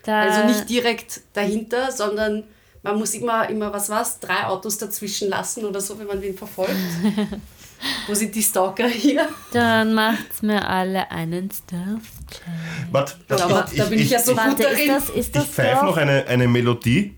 [0.03, 2.43] Da, Also nicht direkt dahinter, sondern
[2.83, 6.35] man muss immer, immer was was, drei Autos dazwischen lassen oder so, wenn man wen
[6.35, 6.71] verfolgt.
[8.07, 9.27] Wo sind die Stalker hier?
[9.53, 12.91] Dann macht's mir alle einen Stealth-Check.
[12.91, 13.37] Warte, Da,
[13.75, 14.87] da bin ich, ja so gut Warte, ist darin.
[14.87, 17.15] das, ist Ich das pfeife noch eine, eine Melodie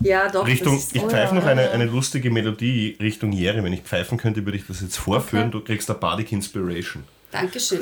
[0.00, 0.46] ja, doch.
[0.46, 1.40] Richtung, ist, ich oh pfeife ja.
[1.40, 3.62] noch eine, eine lustige Melodie Richtung Jerry.
[3.62, 5.50] Wenn ich pfeifen könnte, würde ich das jetzt vorführen.
[5.50, 7.04] Du kriegst eine Bardic Inspiration.
[7.30, 7.80] Dankeschön.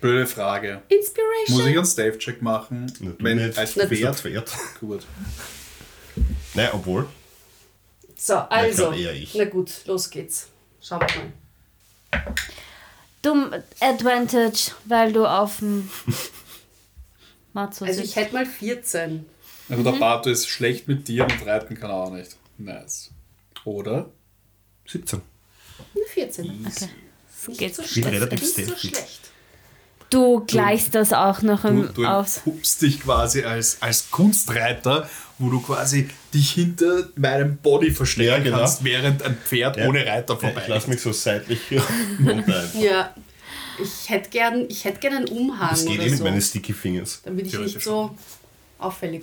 [0.00, 0.82] Blöde Frage.
[0.88, 1.56] Inspiration.
[1.56, 2.92] Muss ich einen Stave-Check machen?
[3.00, 3.58] Na, wenn nicht.
[3.58, 4.20] als bist ein Pferd?
[4.20, 4.52] Pferd.
[4.80, 5.06] Gut.
[6.54, 7.08] Nein, obwohl.
[8.16, 8.92] So, also.
[8.92, 9.34] eher ich.
[9.34, 10.48] Na gut, los geht's.
[10.80, 12.34] Schauen wir mal.
[13.22, 15.88] Dumm Advantage, weil du auf dem
[17.52, 19.24] Matzo Also ich hätte mal 14.
[19.68, 22.36] Also der Bato ist schlecht mit dir und reiten kann er auch nicht.
[22.56, 23.10] Nice.
[23.64, 24.10] Oder?
[24.86, 25.20] 17.
[25.94, 26.44] Eine 14.
[26.44, 26.88] Okay.
[27.48, 27.74] Nicht Geht.
[27.74, 28.08] so Geht schlecht.
[28.08, 29.27] relativ Nicht so schlecht.
[30.10, 32.40] Du gleichst das auch noch Du, im, du aus.
[32.44, 35.08] pupst dich quasi als, als Kunstreiter
[35.40, 38.58] wo du quasi dich hinter meinem Body verstecken Ja, genau.
[38.58, 39.86] kannst, während ein Pferd Ja.
[39.86, 41.60] ohne Reiter vorbei ich lasse mich so seitlich
[42.26, 42.64] runter.
[42.80, 43.14] Ja.
[43.80, 46.42] Ich hätte gern, ich hätt gern einen Umhang Das geht oder eh mit so, meinen
[46.42, 47.20] Sticky Fingers.
[47.24, 48.10] damit ich nicht so
[48.78, 49.22] auffällig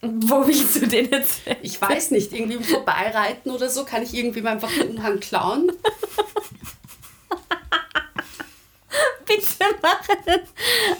[0.00, 0.20] bin.
[0.30, 1.42] Wo willst du den jetzt?
[1.60, 5.20] Ich weiß nicht, irgendwie im Vorbeireiten oder so, kann ich irgendwie mal einfach den Umhang
[5.20, 5.70] klauen?
[9.82, 10.40] Machen.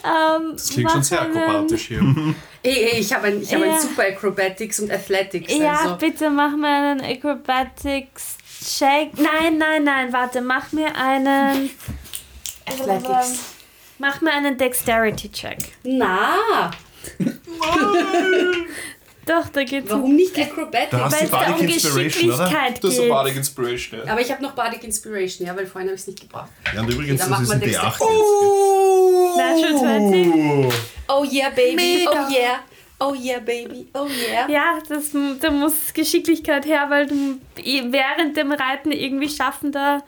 [0.04, 2.34] Ähm, Das klingt schon sehr akrobatisch hier.
[2.62, 3.74] Ey, ich habe ein, ich hab Ja.
[3.74, 5.52] ein super Acrobatics und Athletics.
[5.54, 5.96] Ja, also.
[5.96, 8.36] bitte mach mir einen Acrobatics
[8.78, 9.12] Check.
[9.18, 11.70] Nein, nein, nein, warte, mach mir einen.
[12.66, 13.40] Athletics.
[13.98, 15.58] Mach mir einen Dexterity Check.
[15.82, 16.70] Na,
[19.26, 19.98] Doch, da geht's um.
[19.98, 20.90] warum nicht Acrobatics?
[20.90, 22.36] Da hast Weil du es da um Bardic Inspiration, oder?
[22.44, 23.08] Geschicklichkeit ist eine geht.
[23.10, 24.00] Bardic Inspiration.
[24.06, 24.12] Ja.
[24.12, 26.50] Aber ich habe noch Bardic Inspiration, ja, weil vorhin habe ich es nicht gebraucht.
[26.74, 29.36] Ja, und übrigens, Okay, das ist machen ein wir D8 Dexter- jetzt.
[29.36, 30.26] Natural 20.
[30.26, 30.72] Uh,
[31.12, 32.06] Oh yeah, baby.
[32.08, 32.60] Oh yeah.
[33.00, 33.88] Oh yeah, baby.
[33.94, 34.48] Oh yeah.
[34.48, 35.06] Ja, das,
[35.40, 40.02] da muss Geschicklichkeit her, weil du während dem Reiten irgendwie schaffen da.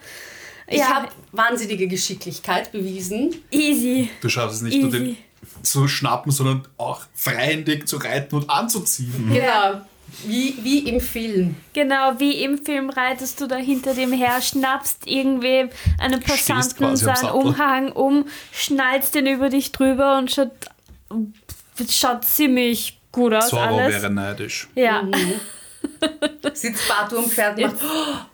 [0.68, 3.34] Ich Ja, habe wahnsinnige Geschicklichkeit bewiesen.
[3.50, 4.10] easy.
[4.20, 4.98] Du schaffst es nicht nur Easy.
[4.98, 5.16] den
[5.62, 9.30] zu schnappen, sondern auch freihändig zu reiten und anzuziehen.
[9.32, 9.80] Genau.
[10.24, 11.56] Wie, wie im Film.
[11.72, 17.30] Genau, wie im Film reitest du da hinter dem her, schnappst irgendwie einen Passanten seinen.
[17.30, 20.50] Umhang um, schnallst den über dich drüber und schaut,
[21.90, 23.94] schaut ziemlich gut aus Zorro alles.
[23.94, 24.68] wäre neidisch.
[24.74, 25.02] Ja,
[26.52, 27.74] Sitzt Batu am Pferd und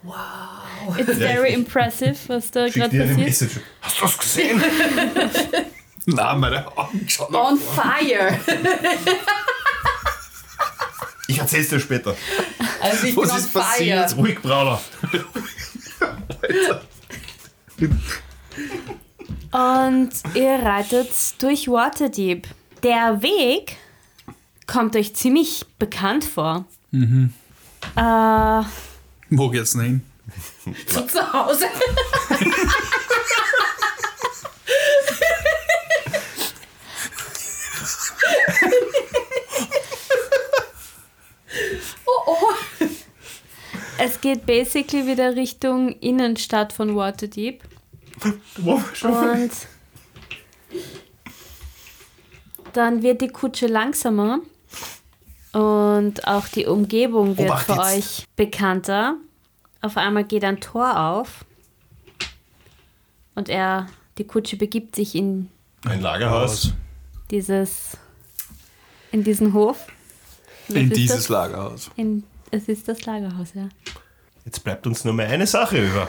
[0.02, 3.26] macht, it's very impressive, was da gerade dir eine passiert.
[3.28, 3.60] Message.
[3.80, 4.62] Hast du das gesehen?
[6.10, 8.38] Na, meine Augen schauen on fire.
[11.26, 12.16] Ich erzähl's dir später.
[12.80, 14.10] Also ich Was bin on ist passiert?
[14.10, 14.18] fire.
[14.18, 14.80] Ruhig, Brauner.
[19.52, 21.10] Und ihr reitet
[21.42, 22.46] durch Waterdeep.
[22.82, 23.76] Der Weg
[24.66, 26.64] kommt euch ziemlich bekannt vor.
[26.92, 28.62] Äh,
[29.30, 30.02] Wo geht's denn hin?
[30.86, 31.66] Zu Hause.
[43.98, 47.62] es geht basically wieder Richtung Innenstadt von Waterdeep.
[49.02, 49.50] Und
[52.72, 54.40] dann wird die Kutsche langsamer
[55.52, 57.80] und auch die Umgebung wird Obacht für jetzt.
[57.96, 59.16] euch bekannter.
[59.80, 61.44] Auf einmal geht ein Tor auf
[63.34, 63.86] und er,
[64.18, 65.48] die Kutsche begibt sich in
[65.84, 66.72] Ein Lagerhaus.
[67.30, 67.96] dieses,
[69.12, 69.86] in diesen Hof.
[70.68, 71.90] Und In dieses das, Lagerhaus.
[71.96, 73.68] in, es ist das Lagerhaus, ja.
[74.44, 76.08] Jetzt bleibt uns nur mehr eine Sache über.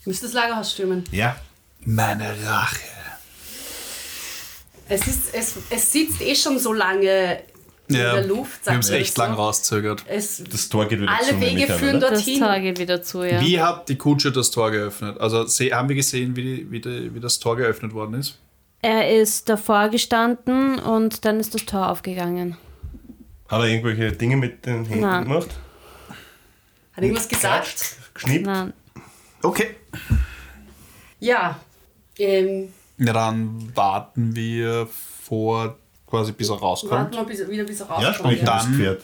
[0.00, 1.04] Ich muss das Lagerhaus stürmen.
[1.12, 1.36] Ja.
[1.84, 2.80] Meine Rache.
[4.88, 7.40] Es, ist, es, es sitzt eh schon so lange
[7.88, 8.64] in Ja, der Luft.
[8.66, 9.42] wir haben es echt das lang so.
[9.42, 10.04] rauszögert.
[10.08, 12.00] Es, Das Tor geht wieder Alle zu, nehme Wege führen oder?
[12.08, 12.40] dort- Das Dorthin.
[12.42, 13.40] Tor geht wieder zu, ja.
[13.40, 15.20] Wie hat die Kutsche das Tor geöffnet?
[15.20, 18.38] Also haben wir gesehen, wie, die, wie, die, wie das Tor geöffnet worden ist?
[18.82, 22.56] Er ist davor gestanden und dann ist das Tor aufgegangen.
[23.50, 25.24] Hat er irgendwelche Dinge mit den Händen Nein.
[25.24, 25.48] gemacht?
[26.92, 27.96] hat irgendwas gesagt?
[28.14, 28.46] Geschnippt?
[28.46, 28.72] Nein.
[29.42, 29.76] Okay.
[31.18, 31.58] Ja.
[32.18, 37.14] Ähm, Ja, dann warten wir vor, quasi bis er warten rauskommt.
[37.14, 38.16] wir bis, wieder, bis er Ja, rauskommt.
[38.16, 39.02] sprich das dann- Pferd.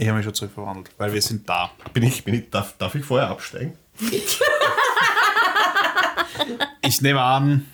[0.00, 1.72] Ich habe mich schon zurückverwandelt, weil wir sind da.
[1.92, 3.76] Bin ich, bin ich, darf, darf ich vorher absteigen?
[6.82, 7.66] Ich nehme an,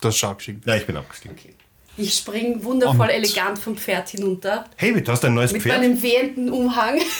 [0.00, 0.66] das schaut geschickt.
[0.66, 1.36] Ja, ich bin abgestiegen.
[1.38, 1.54] Okay.
[1.98, 4.64] Ich spring wundervoll Und- elegant vom Pferd hinunter.
[4.76, 5.78] Hey, du hast ein neues Mit Pferd?
[5.80, 7.00] meinem wehenden Umhang.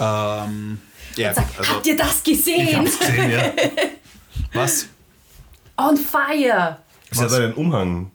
[0.00, 0.80] Ähm,
[1.16, 2.76] ja, Sag, also, habt ihr das Ich gesehen?
[2.76, 3.52] hab's gesehen, ja.
[4.52, 4.86] was?
[5.76, 6.78] On fire.
[7.10, 8.10] Sie hat einen Umhang.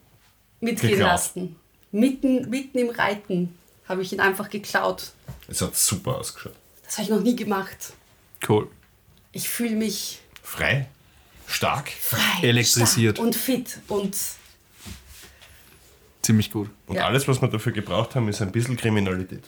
[0.60, 1.12] Mitgehen Geklaut.
[1.12, 1.56] lassen.
[1.92, 3.56] Mitten, mitten im Reiten
[3.88, 5.12] habe ich ihn einfach geklaut.
[5.46, 6.52] Es hat super ausgeschaut.
[6.84, 7.92] Das habe ich noch nie gemacht.
[8.46, 8.68] Cool.
[9.32, 10.88] Ich fühle mich Frei,
[11.46, 13.16] stark frei, Elektrisiert.
[13.16, 14.14] stark und fit und
[16.28, 16.68] Ziemlich gut.
[16.86, 17.06] und Ja.
[17.06, 19.44] alles, was wir dafür gebraucht haben, ist ein bisschen Kriminalität.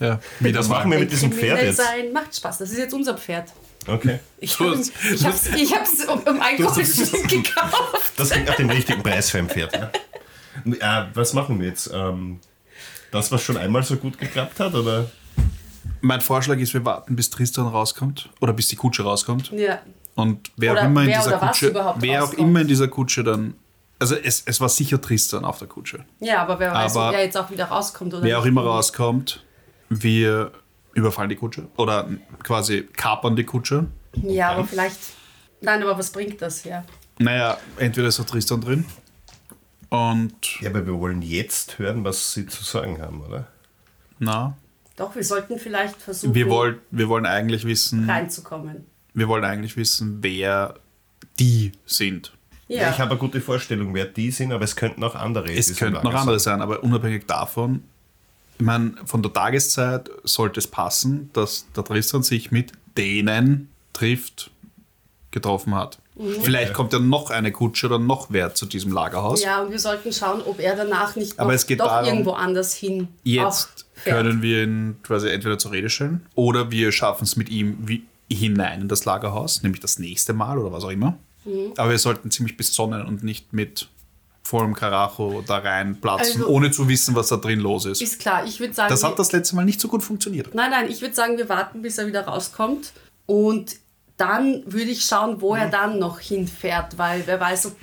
[0.00, 1.76] Ja, wie das machen wir mit diesem kriminell Pferd jetzt?
[1.76, 2.58] sein macht Spaß.
[2.58, 3.52] Das ist jetzt unser Pferd.
[3.86, 4.18] Okay.
[4.38, 4.90] Ich habe hab's,
[5.56, 8.12] ich hab's um, um ein Goldstück gekauft.
[8.16, 9.72] Das klingt nach dem richtigen Preis für ein Pferd.
[10.74, 11.02] Ja.
[11.04, 11.88] Äh, was machen wir jetzt?
[11.94, 12.40] Ähm,
[13.12, 14.74] das, was schon einmal so gut geklappt hat?
[14.74, 15.08] Oder?
[16.00, 19.52] Mein Vorschlag ist, wir warten, bis Tristan rauskommt oder bis die Kutsche rauskommt.
[19.52, 19.80] Ja.
[20.16, 22.66] Und wer Oder auch immer in wer dieser oder was Kutsche, wer auch immer in
[22.66, 23.54] dieser Kutsche dann,
[24.02, 26.04] also es, es war sicher Tristan auf der Kutsche.
[26.20, 28.62] ja, aber wer weiß, Aber ob er jetzt auch wieder rauskommt oder Wer auch immer
[28.64, 29.44] rauskommt,
[29.88, 30.52] wir
[30.94, 32.08] überfallen die Kutsche oder
[32.42, 33.86] quasi kapern die Kutsche.
[34.22, 34.98] Ja, aber vielleicht.
[35.60, 36.64] Nein, aber was bringt das?
[36.64, 36.84] Ja.
[37.18, 38.84] Naja, entweder ist da Tristan drin
[39.88, 43.46] Und Ja, aber wir wollen jetzt hören, was sie zu sagen haben, oder?
[44.18, 44.56] na,
[44.96, 48.86] Doch, wir sollten vielleicht versuchen, wir, wollt, wir wollen eigentlich wissen, reinzukommen.
[49.14, 50.74] wir wollen eigentlich wissen, wer
[51.38, 52.32] die sind.
[52.76, 52.90] Ja.
[52.90, 55.76] ich habe eine gute Vorstellung, wer die sind, aber es könnten auch andere in Es
[55.76, 56.58] könnten noch Lager andere sein.
[56.58, 57.82] sein, aber unabhängig davon,
[58.58, 64.50] ich meine, von der Tageszeit sollte es passen, dass der Tristan sich mit denen trifft,
[65.30, 65.98] getroffen hat.
[66.14, 66.40] Mhm.
[66.42, 69.42] Vielleicht kommt ja noch eine Kutsche oder noch wer zu diesem Lagerhaus.
[69.42, 72.06] Ja, und wir sollten schauen, ob er danach nicht Aber noch, es geht doch darum,
[72.06, 76.92] irgendwo anders hin Jetzt auch können wir ihn quasi entweder zur Rede stellen oder wir
[76.92, 80.84] schaffen es mit ihm wie hinein in das Lagerhaus, nämlich das nächste Mal oder was
[80.84, 81.18] auch immer.
[81.44, 81.72] Mhm.
[81.76, 83.88] Aber wir sollten ziemlich besonnen und nicht mit
[84.44, 88.02] vollem Karacho da reinplatzen, Also- ohne zu wissen, was da drin los ist.
[88.02, 90.54] Ist klar, ich würde sagen, Das hat das letzte Mal nicht so gut funktioniert.
[90.54, 92.92] Nein, nein, ich würde sagen, wir warten, bis er wieder rauskommt.
[93.26, 93.76] Und
[94.16, 95.60] dann würde ich schauen, wo Mhm.
[95.60, 97.76] er dann noch hinfährt, weil wer weiß, ob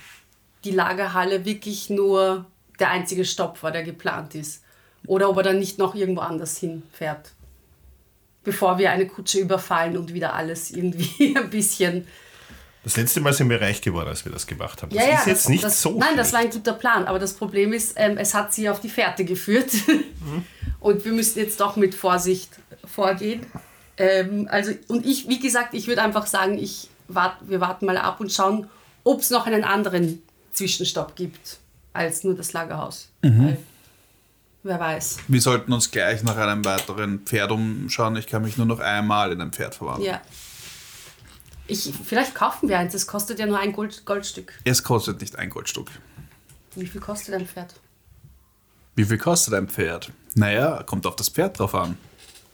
[0.66, 2.46] die Lagerhalle wirklich nur
[2.80, 4.62] der einzige Stopp war, der geplant ist.
[5.08, 7.32] Oder ob er dann nicht noch irgendwo anders hinfährt.
[8.44, 12.06] Bevor wir eine Kutsche überfallen und wieder alles irgendwie ein bisschen.
[12.90, 14.90] Das letzte Mal sind wir reich geworden, als wir das gemacht haben.
[14.90, 16.56] Das ja, ja, ist jetzt das, nicht das, so Nein, das war schlecht.
[16.56, 17.06] ein guter Plan.
[17.06, 19.72] Aber das Problem ist, ähm, es hat sie auf die Fährte geführt.
[19.88, 20.44] Mhm.
[20.80, 22.50] Und wir müssen jetzt doch mit Vorsicht
[22.86, 23.46] vorgehen.
[23.98, 27.98] Ähm, also, und ich, wie gesagt, ich würde einfach sagen, ich wart, wir warten mal
[27.98, 28.70] ab und schauen,
[29.04, 30.24] ob es noch einen anderen
[30.54, 31.58] Zwischenstopp gibt
[31.92, 33.10] als nur das Lagerhaus.
[33.22, 33.46] Mhm.
[33.46, 33.58] Weil,
[34.64, 35.18] wer weiß.
[35.28, 38.16] Wir sollten uns gleich nach einem weiteren Pferd umschauen.
[38.16, 40.12] Ich kann mich nur noch einmal in ein Pferd verwandeln.
[40.14, 40.22] Ja.
[41.70, 44.54] Ich, vielleicht kaufen wir eins, das kostet ja nur ein Gold, Goldstück.
[44.64, 45.88] Es kostet nicht ein Goldstück.
[46.76, 47.76] Wie viel kostet ein Pferd?
[48.96, 50.12] Wie viel kostet ein Pferd?
[50.36, 51.98] Naja, kommt auf das Pferd drauf an.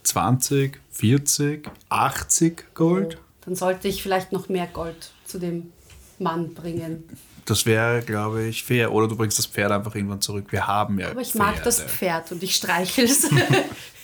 [0.04, 3.18] 20, 40, 80 Gold?
[3.46, 5.72] Dann sollte ich vielleicht noch mehr Gold zu dem
[6.20, 7.04] Mann bringen.
[7.46, 8.92] Das wäre, glaube ich, fair.
[8.92, 10.48] Oder du bringst das Pferd einfach irgendwann zurück.
[10.52, 11.92] Wir haben ja Aber ich mag das Pferde.
[11.92, 13.30] Pferd und ich streichel es.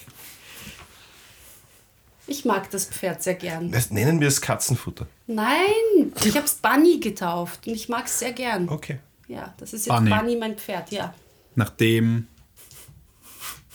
[2.31, 3.71] ich mag das Pferd sehr gern.
[3.71, 5.05] Das nennen wir es Katzenfutter.
[5.27, 8.69] Nein, ich habe es Bunny getauft und ich mag es sehr gern.
[8.69, 8.99] Okay.
[9.27, 10.09] Ja, das ist jetzt Bunny.
[10.09, 11.13] Bunny, mein Pferd, ja.
[11.55, 12.27] Nachdem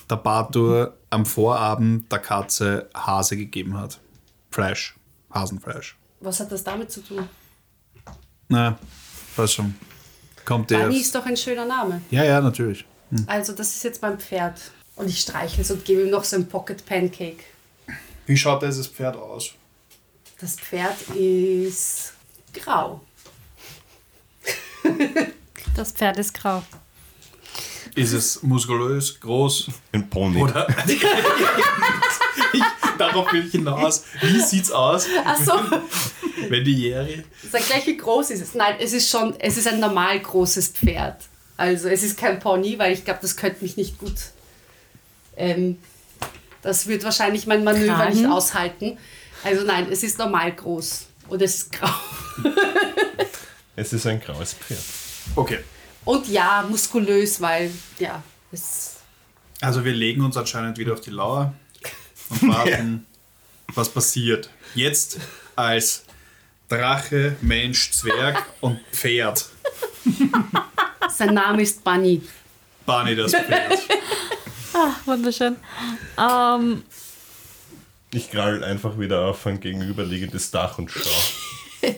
[0.08, 4.00] der Bartur am Vorabend der Katze Hase gegeben hat.
[4.50, 4.96] Fresh.
[5.32, 5.96] Hasenfleisch.
[6.20, 7.28] Was hat das damit zu tun?
[8.48, 8.78] Na,
[9.36, 9.74] weiß schon.
[10.44, 10.84] Kommt der.
[10.84, 12.00] Bunny ist doch ein schöner Name.
[12.10, 12.86] Ja, ja, natürlich.
[13.26, 14.72] Also das ist jetzt mein Pferd.
[14.96, 17.44] Und ich streichel es und gebe ihm noch so ein Pocket Pancake.
[18.26, 19.52] Wie schaut dieses Pferd aus?
[20.40, 22.12] Das Pferd ist
[22.52, 23.00] grau.
[25.74, 26.62] Das Pferd ist grau.
[27.94, 29.68] Ist es muskulös, groß?
[29.92, 30.42] Ein Pony.
[30.42, 30.68] Oder?
[30.86, 32.62] ich,
[32.98, 34.04] darauf will ich hinaus.
[34.20, 35.54] Wie sieht's aus, Achso,
[36.48, 37.24] wenn die Jährige.
[37.50, 38.54] sag gleich, wie groß ist es?
[38.54, 41.22] Nein, es ist schon, es ist ein normal großes Pferd.
[41.56, 44.16] Also es ist kein Pony, weil ich glaube, das könnte mich nicht gut.
[45.36, 45.78] Ähm,
[46.66, 48.14] das wird wahrscheinlich mein Manöver Tragen?
[48.14, 48.98] nicht aushalten.
[49.44, 51.06] Also nein, es ist normal groß.
[51.28, 51.88] Und es ist grau.
[53.78, 54.80] Es ist ein graues Pferd.
[55.34, 55.58] Okay.
[56.06, 59.00] Und ja, muskulös, weil, ja, es.
[59.60, 61.52] Also wir legen uns anscheinend wieder auf die Lauer
[62.30, 63.06] und warten,
[63.74, 64.48] was passiert.
[64.74, 65.18] Jetzt
[65.56, 66.04] als
[66.70, 69.44] Drache, Mensch, Zwerg und Pferd.
[71.10, 72.22] Sein Name ist Bunny.
[72.86, 73.78] Barney das Pferd.
[75.04, 75.56] Wunderschön.
[76.18, 76.82] Ähm,
[78.12, 81.10] Ich krall einfach wieder auf ein gegenüberliegendes Dach und schau.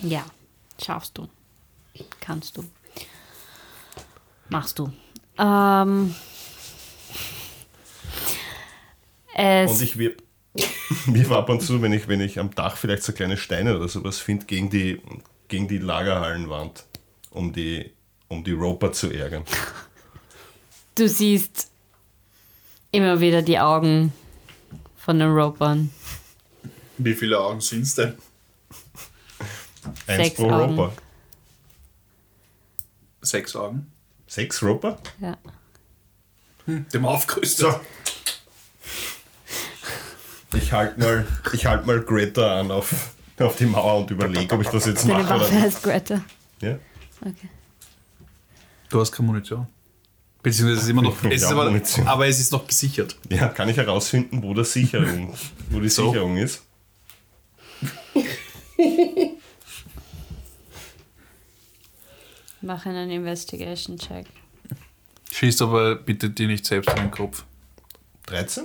[0.00, 0.24] ja,
[0.82, 1.28] schaffst du.
[2.20, 2.64] Kannst du.
[4.48, 4.92] Machst du.
[5.38, 6.14] Ähm,
[9.36, 10.14] Und ich wirf,
[11.06, 13.88] wirf ab und zu, wenn ich, wenn ich am Dach vielleicht so kleine Steine oder
[13.88, 15.00] sowas finde, gegen die,
[15.48, 16.84] gegen die Lagerhallenwand,
[17.30, 17.92] um die,
[18.28, 19.44] um die Roper zu ärgern.
[20.94, 21.70] Du siehst
[22.90, 24.12] immer wieder die Augen
[24.96, 25.90] von den Ropern.
[26.98, 28.14] Wie viele Augen sind es denn?
[30.06, 30.78] Eins Sechs pro Augen.
[30.78, 30.92] Roper.
[33.22, 33.92] Sechs Augen.
[34.26, 34.98] Sechs Roper?
[35.20, 35.36] Ja.
[36.66, 37.66] Dem aufgerüstet.
[37.66, 37.80] So.
[40.56, 44.60] Ich halte mal, ich halt mal Greta an auf, auf die Mauer und überlege, ob
[44.62, 46.20] ich das jetzt Deine mache oder Waffe heißt Greta.
[46.60, 46.78] Ja?
[47.20, 47.48] Okay.
[48.90, 49.66] Du hast keine Munition.
[50.42, 51.22] Beziehungsweise es ist immer noch.
[51.24, 51.72] Ja, Es ist aber,
[52.06, 53.16] aber es ist noch gesichert.
[53.30, 55.32] ja, kann ich herausfinden, wo, das Sicherung,
[55.70, 56.08] wo die So.
[56.08, 56.62] Sicherung ist?
[62.60, 64.26] Mach einen Investigation-Check.
[65.32, 67.44] Schießt aber bitte dir nicht selbst in den Kopf.
[68.26, 68.64] 13?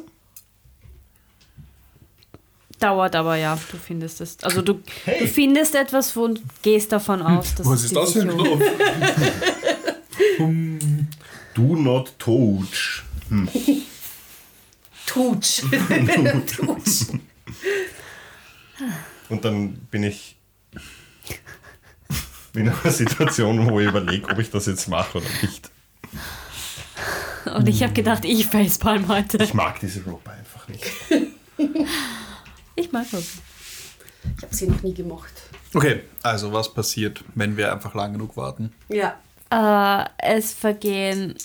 [2.79, 4.37] Dauert aber ja, du findest es.
[4.43, 8.21] Also du, du findest etwas und gehst davon aus, dass Was ist die das für
[8.21, 8.61] ein Knopf?
[11.57, 13.03] Do not touch.
[15.07, 15.63] Tutsch.
[16.45, 17.07] Tutsch.
[19.29, 20.35] Und dann bin ich
[22.53, 25.71] in einer Situation, wo ich überlege, ob ich das jetzt mache oder nicht.
[27.55, 29.43] Und ich habe gedacht, ich facepalm heute.
[29.43, 30.85] Ich mag diese Rope einfach nicht.
[32.75, 33.39] Ich mag das.
[34.37, 35.33] Ich habe sie noch nie gemocht.
[35.73, 38.71] Okay, also was passiert, wenn wir einfach lang genug warten?
[38.89, 39.17] Ja.
[39.49, 41.35] Äh, es vergehen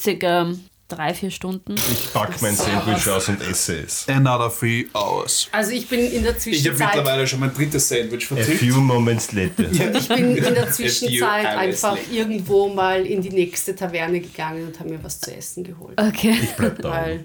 [0.00, 0.52] circa
[0.88, 1.74] drei, vier Stunden.
[1.74, 4.06] Ich packe mein Sandwich aus und esse es.
[4.08, 5.48] Another three hours.
[5.52, 6.94] Also ich bin in der Ich habe Zwischenzeit.
[6.94, 9.64] mittlerweile schon mein drittes Sandwich A few moments later.
[9.70, 12.12] Ich bin in der Zwischenzeit einfach later.
[12.12, 16.00] irgendwo mal in die nächste Taverne gegangen und habe mir was zu essen geholt.
[16.00, 16.36] Okay.
[16.56, 16.90] Bleib da.
[16.90, 17.24] Weil,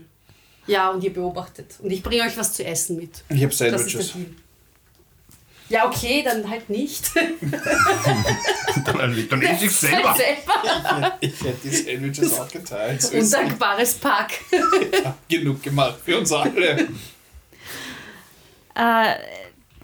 [0.67, 1.75] ja, und ihr beobachtet.
[1.83, 3.23] Und ich bringe euch was zu essen mit.
[3.29, 4.13] Ich habe Das ist der Sandwiches.
[4.13, 4.25] Deal.
[5.71, 7.11] Ja, okay, dann halt nicht.
[8.85, 10.15] Dann, dann esse ich selber.
[10.15, 11.17] Selber.
[11.19, 13.01] Ich hätte die Sandwiches auch geteilt.
[13.01, 14.39] So Undankbares Pack.
[15.29, 16.87] genug gemacht für uns alle.
[18.75, 19.15] Äh,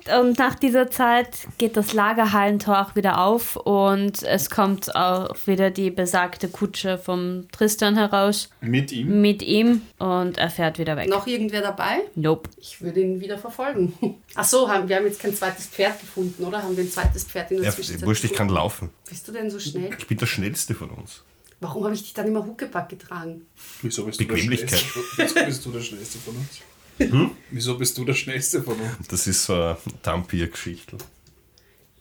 [0.10, 5.72] und nach dieser Zeit geht das Lagerhallentor auch wieder auf und es kommt auch wieder
[5.72, 9.22] die besagte Kutsche vom Tristan heraus Mit ihm.
[9.22, 11.10] mit ihm und er fährt wieder weg.
[11.10, 12.00] Noch irgendwer dabei?
[12.16, 12.50] Nope.
[12.58, 13.94] Ich würde ihn wieder verfolgen.
[14.36, 16.62] Ach so, haben, wir haben jetzt kein zweites Pferd gefunden, oder?
[16.64, 18.54] Haben wir ein zweites Pferd in der Ja, Zwischenzeit wurscht, ich kann gefunden?
[18.64, 18.90] laufen.
[19.10, 19.90] Bist du denn so schnell?
[19.98, 21.24] Ich bin der Schnellste von uns.
[21.60, 23.46] Warum habe ich dich dann immer Huckepack getragen?
[23.82, 24.78] Wieso bist, du der Bequemlichkeit.
[24.80, 25.00] Schnellste?
[25.36, 26.62] Wieso bist du der Schnellste von uns?
[27.52, 29.08] Wieso bist du der Schnellste von uns?
[29.10, 30.98] Das ist so eine Tampir-Geschichte.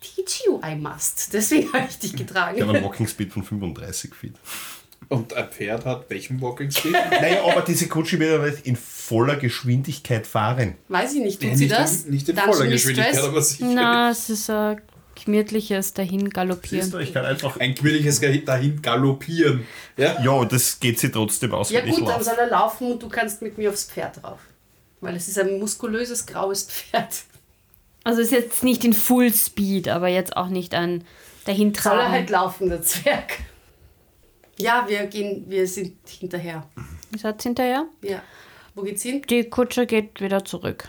[0.00, 1.32] Teach you, I must.
[1.32, 2.62] Deswegen habe ich dich Ich habe getragen.
[2.62, 4.34] einen Walking Speed von 35 Feet.
[5.08, 6.92] Und ein Pferd hat welchen Walking Speed?
[7.10, 10.74] Naja, aber diese Kutsche wird aber in voller Geschwindigkeit fahren.
[10.88, 12.02] Weiß ich nicht, tut Ja, sie nicht, das?
[12.04, 12.70] in, nicht in Dungeon voller?
[12.70, 13.66] Geschwindigkeit, aber sicher.
[13.72, 14.80] Na, es ist ein
[15.24, 16.90] gemütliches dahin Siehst galoppieren.
[16.90, 17.56] du, ich kann einfach.
[17.58, 19.64] Ein gemütliches dahin galoppieren.
[19.96, 20.20] Ja?
[20.22, 23.02] Ja, das geht sie trotzdem aus, Ja wenn ich gut, dann soll er laufen und
[23.02, 24.40] du kannst mit mir aufs Pferd drauf.
[25.00, 27.24] Weil es ist ein muskulöses, graues Pferd.
[28.04, 31.04] Also ist jetzt nicht in Full Speed, aber jetzt auch nicht ein
[31.44, 33.38] dahin Soll er halt laufen, der Zwerg.
[34.58, 36.66] Ja, wir gehen, wir sind hinterher.
[37.14, 37.86] Ist jetzt hinterher?
[38.02, 38.22] Ja.
[38.74, 39.22] Wo geht's hin?
[39.28, 40.88] Die Kutsche geht wieder zurück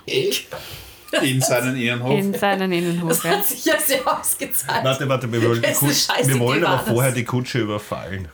[1.21, 2.17] In seinen Ehrenhof.
[2.19, 3.23] in seinen Innenhof.
[3.23, 3.31] Ja.
[3.37, 4.83] Hat sich ja sehr ausgezahlt.
[4.83, 6.87] Warte, warte, wir wollen, die Das Kutsche, wir wollen aber das?
[6.93, 8.27] vorher die Kutsche überfallen.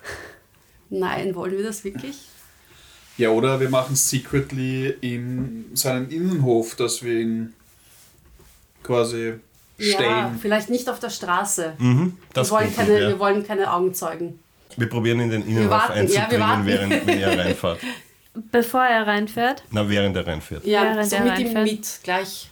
[0.89, 2.15] Nein, wollen wir das wirklich?
[3.17, 7.53] Ja, oder wir machen es secretly in seinen Innenhof, dass wir ihn
[8.83, 9.33] quasi
[9.77, 10.39] Ja, stellen.
[10.41, 11.73] vielleicht nicht auf der Straße.
[11.77, 13.07] Mhm, das wir, wollen keine, ja.
[13.09, 14.39] wir wollen keine Augenzeugen.
[14.77, 16.65] Wir probieren in den Innenhof warten, ja, wir einzudringen, warten.
[16.65, 17.79] während wenn er reinfährt.
[18.51, 19.63] Bevor er reinfährt.
[19.69, 20.65] Na, während er reinfährt.
[20.65, 21.65] Ja, Während so er mit ihm reinfährt.
[21.65, 22.49] mit, gleich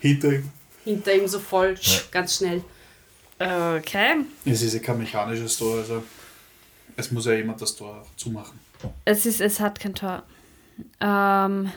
[0.00, 0.50] Hinter ihm.
[0.84, 1.76] hinter ihm so voll,
[2.10, 2.64] ganz schnell.
[3.38, 4.24] Okay.
[4.44, 6.02] Es ist ja kein mechanisches Tor, also
[6.96, 8.58] es muss ja jemand das Tor auch zumachen.
[9.04, 10.22] Es, ist, es hat kein Tor.
[11.00, 11.70] Ähm,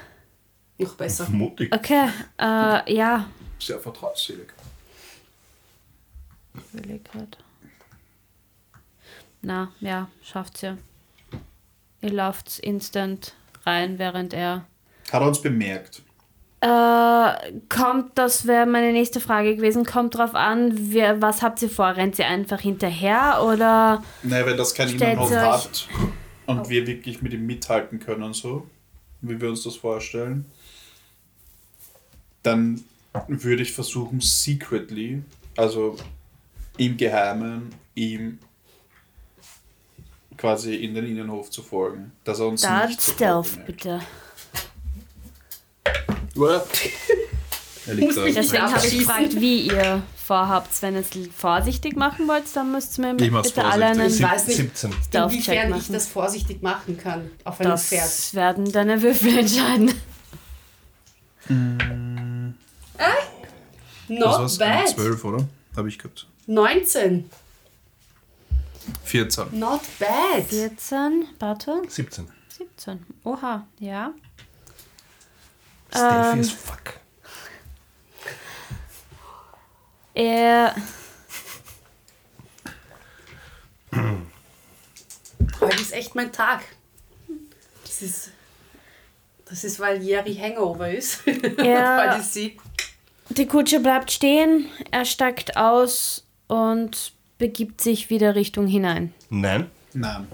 [0.78, 1.28] Noch besser.
[1.30, 1.74] Mutig.
[1.74, 3.26] okay, äh, ja.
[3.60, 4.48] Sehr vertrauensselig.
[6.54, 7.38] Ich überleg grad.
[9.42, 10.78] Na, ja, schafft's ja.
[12.02, 13.34] Ihr lauft instant
[13.66, 14.66] rein, während er.
[15.12, 16.02] Hat er uns bemerkt?
[16.62, 21.70] Äh, kommt, das wäre meine nächste Frage gewesen, kommt drauf an, wer, was habt ihr
[21.70, 21.96] vor?
[21.96, 25.88] Rennt ihr einfach hinterher oder Nein, wenn das kein Innenhof euch- hat
[26.46, 28.68] und wir wirklich mit ihm mithalten können, so
[29.22, 30.46] wie wir uns das vorstellen,
[32.44, 32.84] dann
[33.28, 35.24] würde ich versuchen, secretly,
[35.56, 35.98] also
[36.78, 38.40] im Geheimen, ihm
[40.38, 42.12] quasi in den Innenhof zu folgen.
[42.24, 44.02] Dass er uns da nicht Stealth, bitte?
[45.84, 45.96] Er
[46.36, 46.66] liegt Muss da.
[46.66, 46.92] mich
[47.88, 50.82] Deswegen habe ich gefragt, wie ihr vorhabt.
[50.82, 54.22] Wenn ihr es vorsichtig machen wollt, dann müsst ihr mir Ich bitte alle einen Ich
[54.22, 54.92] weiß nicht, 17.
[55.08, 55.94] Stealth-Check inwiefern ich machen.
[55.94, 58.34] das vorsichtig machen kann auf einem Das Pferd.
[58.34, 59.94] werden deine Würfel entscheiden.
[61.48, 61.58] Das
[64.08, 64.90] Not war's, eine bad.
[64.90, 65.48] 12, oder?
[65.76, 66.28] Habe ich gehabt.
[66.48, 67.30] 19.
[69.04, 69.46] 14.
[69.60, 70.44] Not bad.
[70.50, 72.28] 14, warte, 17.
[72.50, 73.00] 17.
[73.24, 74.12] Oha, ja.
[75.90, 77.00] Stealthy Ähm, as fuck.
[80.16, 80.74] Er,
[85.60, 86.64] Heute ist echt mein Tag.
[87.84, 88.32] Das ist,
[89.46, 91.20] das ist weil Jerry Hangover ist.
[91.58, 92.20] Ja.
[92.22, 92.58] sie.
[93.30, 99.14] die Kutsche bleibt stehen, er steigt aus und begibt sich wieder Richtung hinein.
[99.30, 99.70] Nein.
[99.94, 100.28] Nein.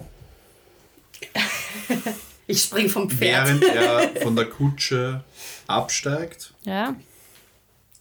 [2.47, 3.47] Ich spring vom Pferd.
[3.47, 5.23] Während er von der Kutsche
[5.67, 6.95] absteigt, Ja,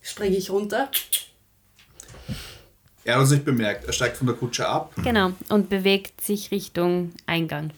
[0.03, 0.91] Springe ich runter.
[3.11, 3.87] Er hat uns nicht bemerkt.
[3.87, 4.95] Er steigt von der Kutsche ab.
[5.03, 5.33] Genau.
[5.49, 7.73] Und bewegt sich Richtung Eingang.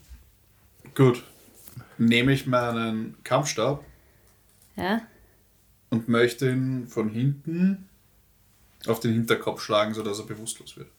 [0.95, 1.22] Gut.
[1.97, 3.83] Nehme ich meinen Kampfstab
[4.76, 5.01] Ja?
[5.89, 7.89] und möchte ihn von hinten
[8.87, 10.91] auf den Hinterkopf schlagen, sodass er bewusstlos wird.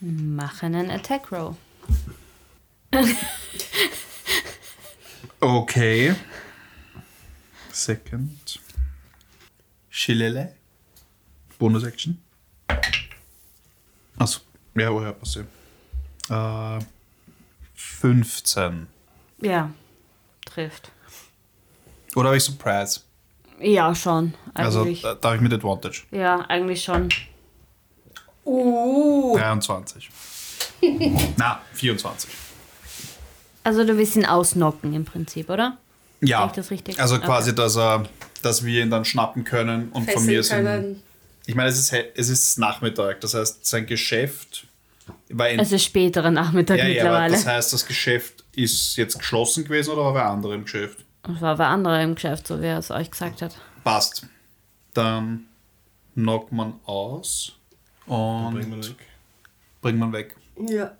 [0.00, 1.54] Mach einen Attack Roll.
[5.38, 6.14] Okay.
[7.72, 8.58] Second.
[9.90, 10.54] Schillele.
[11.58, 12.22] Bonus Action.
[14.22, 14.40] Achso.
[14.74, 15.46] Ja, woher passiert?
[16.30, 16.78] Äh,
[17.74, 18.86] 15.
[19.40, 19.70] Ja.
[20.44, 20.90] Trifft.
[22.14, 23.00] Oder habe ich Surprise?
[23.60, 24.34] Ja, schon.
[24.54, 25.04] Also Eigentlich.
[25.04, 26.02] äh, darf ich mit Advantage.
[26.10, 27.08] ja, eigentlich schon.
[28.44, 30.10] Uh, 23.
[31.36, 32.28] Na, 24.
[33.64, 35.78] Also du willst ihn ausnocken im Prinzip, oder?
[36.20, 36.38] Ja.
[36.40, 37.00] Sehe ich das richtig?
[37.00, 37.56] Also quasi, Okay.
[37.56, 38.04] dass, er,
[38.42, 40.66] dass wir ihn dann schnappen können und von mir fesseln sind.
[40.66, 41.02] können.
[41.46, 44.66] Ich meine, es ist, es ist Nachmittag, das heißt, sein Geschäft
[45.30, 47.32] war in, Es ist späterer Nachmittag ja, ja, aber mittlerweile.
[47.34, 51.04] das heißt, das Geschäft ist jetzt geschlossen gewesen oder war wer andere im Geschäft?
[51.24, 53.56] das war bei anderen im Geschäft, so wie er es euch gesagt hat.
[53.84, 54.26] Passt.
[54.94, 55.46] Dann
[56.14, 57.52] knockt man aus
[58.06, 59.06] und Bringen wir weg.
[59.80, 60.36] bringt man weg.
[60.68, 60.96] Ja.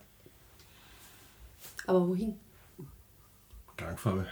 [1.86, 2.34] Aber wohin?
[3.76, 4.26] Gangfarbe.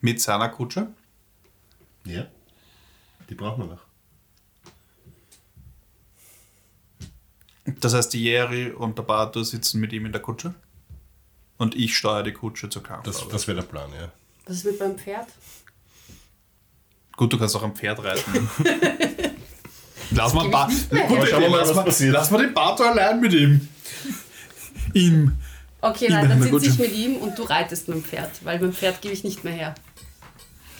[0.00, 0.88] Mit seiner Kutsche.
[2.04, 2.26] Ja.
[3.28, 3.88] Die brauchen wir noch.
[7.80, 10.54] Das heißt, die Jerry und der Bartur sitzen mit ihm in der Kutsche.
[11.58, 13.04] Und ich steuere die Kutsche zur Kampf.
[13.04, 14.10] Das, das wäre der Plan, ja.
[14.46, 15.26] Was ist mit meinem Pferd?
[17.16, 18.48] Gut, du kannst auch am Pferd reiten.
[20.12, 20.78] lass mal, ba her.
[20.88, 22.12] Schauen wir Idee, mal, lass was mal, passiert.
[22.12, 23.68] lass mal den Bartur allein mit ihm.
[24.94, 25.36] Ihm.
[25.80, 28.70] Okay, nein, dann sitze ich mit ihm und du reitest mit dem Pferd, weil mit
[28.70, 29.74] dem Pferd gebe ich nicht mehr her.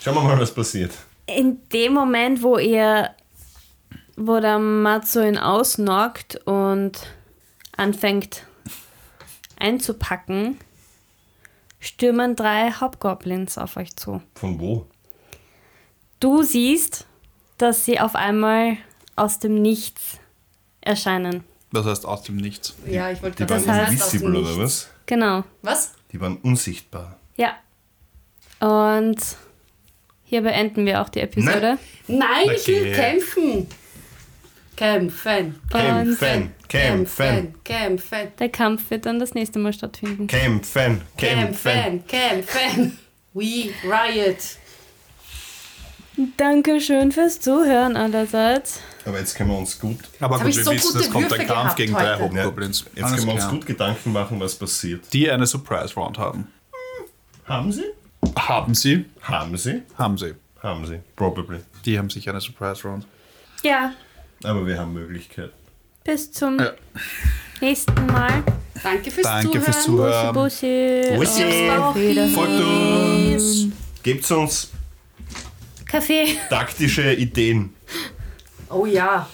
[0.00, 0.92] Schauen wir mal, was passiert.
[1.36, 3.10] In dem Moment, wo ihr,
[4.16, 6.92] wo der Matzo ihn ausnockt und
[7.76, 8.44] anfängt
[9.58, 10.58] einzupacken,
[11.80, 14.22] stürmen drei Hauptgoblins auf euch zu.
[14.34, 14.86] Von wo?
[16.20, 17.06] Du siehst,
[17.58, 18.76] dass sie auf einmal
[19.16, 20.18] aus dem Nichts
[20.80, 21.44] erscheinen.
[21.72, 22.74] Das heißt aus dem Nichts.
[22.86, 24.88] Ja, ich wollte Die gerade waren heißt- invisible oder was?
[25.06, 25.44] Genau.
[25.62, 25.92] Was?
[26.12, 27.18] Die waren unsichtbar.
[27.36, 27.54] Ja.
[28.60, 29.18] Und
[30.28, 31.78] hier beenden wir auch die Episode.
[32.06, 33.66] Nein, ich will kämpfen.
[34.76, 35.60] Kämpfen.
[35.70, 38.28] Kämpfen, kämpfen, Kämpfen.
[38.38, 40.26] Der Kampf wird dann das nächste Mal stattfinden.
[40.28, 42.04] kämpfen, kämpfen.
[42.06, 42.98] Kämpfen.
[43.34, 44.36] We riot.
[46.36, 48.80] Dankeschön fürs Zuhören allerseits.
[49.04, 51.32] Aber jetzt können wir uns gut, Aber gut, ich wir so wissen, gute es kommt
[51.32, 52.36] ein Kampf gegen drei heute.
[52.36, 52.84] ja, Hobgoblins.
[52.94, 53.52] jetzt Alles können wir uns klar.
[53.54, 55.12] gut Gedanken machen, was passiert.
[55.12, 56.48] Die eine Surprise Round haben.
[57.46, 57.84] Haben sie?
[58.36, 59.04] Haben sie?
[59.22, 59.82] Haben sie?
[59.96, 60.34] Haben sie.
[60.62, 61.00] Haben sie.
[61.16, 61.60] Probably.
[61.84, 63.06] Die haben sicher eine Surprise Round.
[63.62, 63.92] Ja,
[64.44, 65.52] Aber wir haben Möglichkeiten.
[66.04, 66.72] bis zum Ja.
[67.60, 68.42] nächsten Mal.
[68.82, 69.64] Danke fürs Danke Zuhören.
[69.64, 70.34] fürs Zuhören.
[70.34, 71.02] Bussi.
[71.16, 71.42] Bussi.
[71.94, 72.34] Wiedersehen.
[72.34, 73.66] Folgt uns!
[74.02, 74.70] Gebt uns
[75.86, 77.74] Kaffee taktische Ideen.
[78.68, 79.28] Oh ja.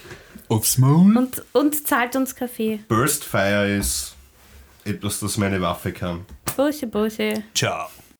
[0.48, 1.16] Aufs Maul.
[1.16, 2.80] und, und zahlt uns Kaffee.
[2.88, 4.14] Burst Fire ist
[4.84, 6.24] etwas, das meine Waffe kann.
[6.56, 7.42] Bussi, Bussi.
[7.54, 7.88] Ciao.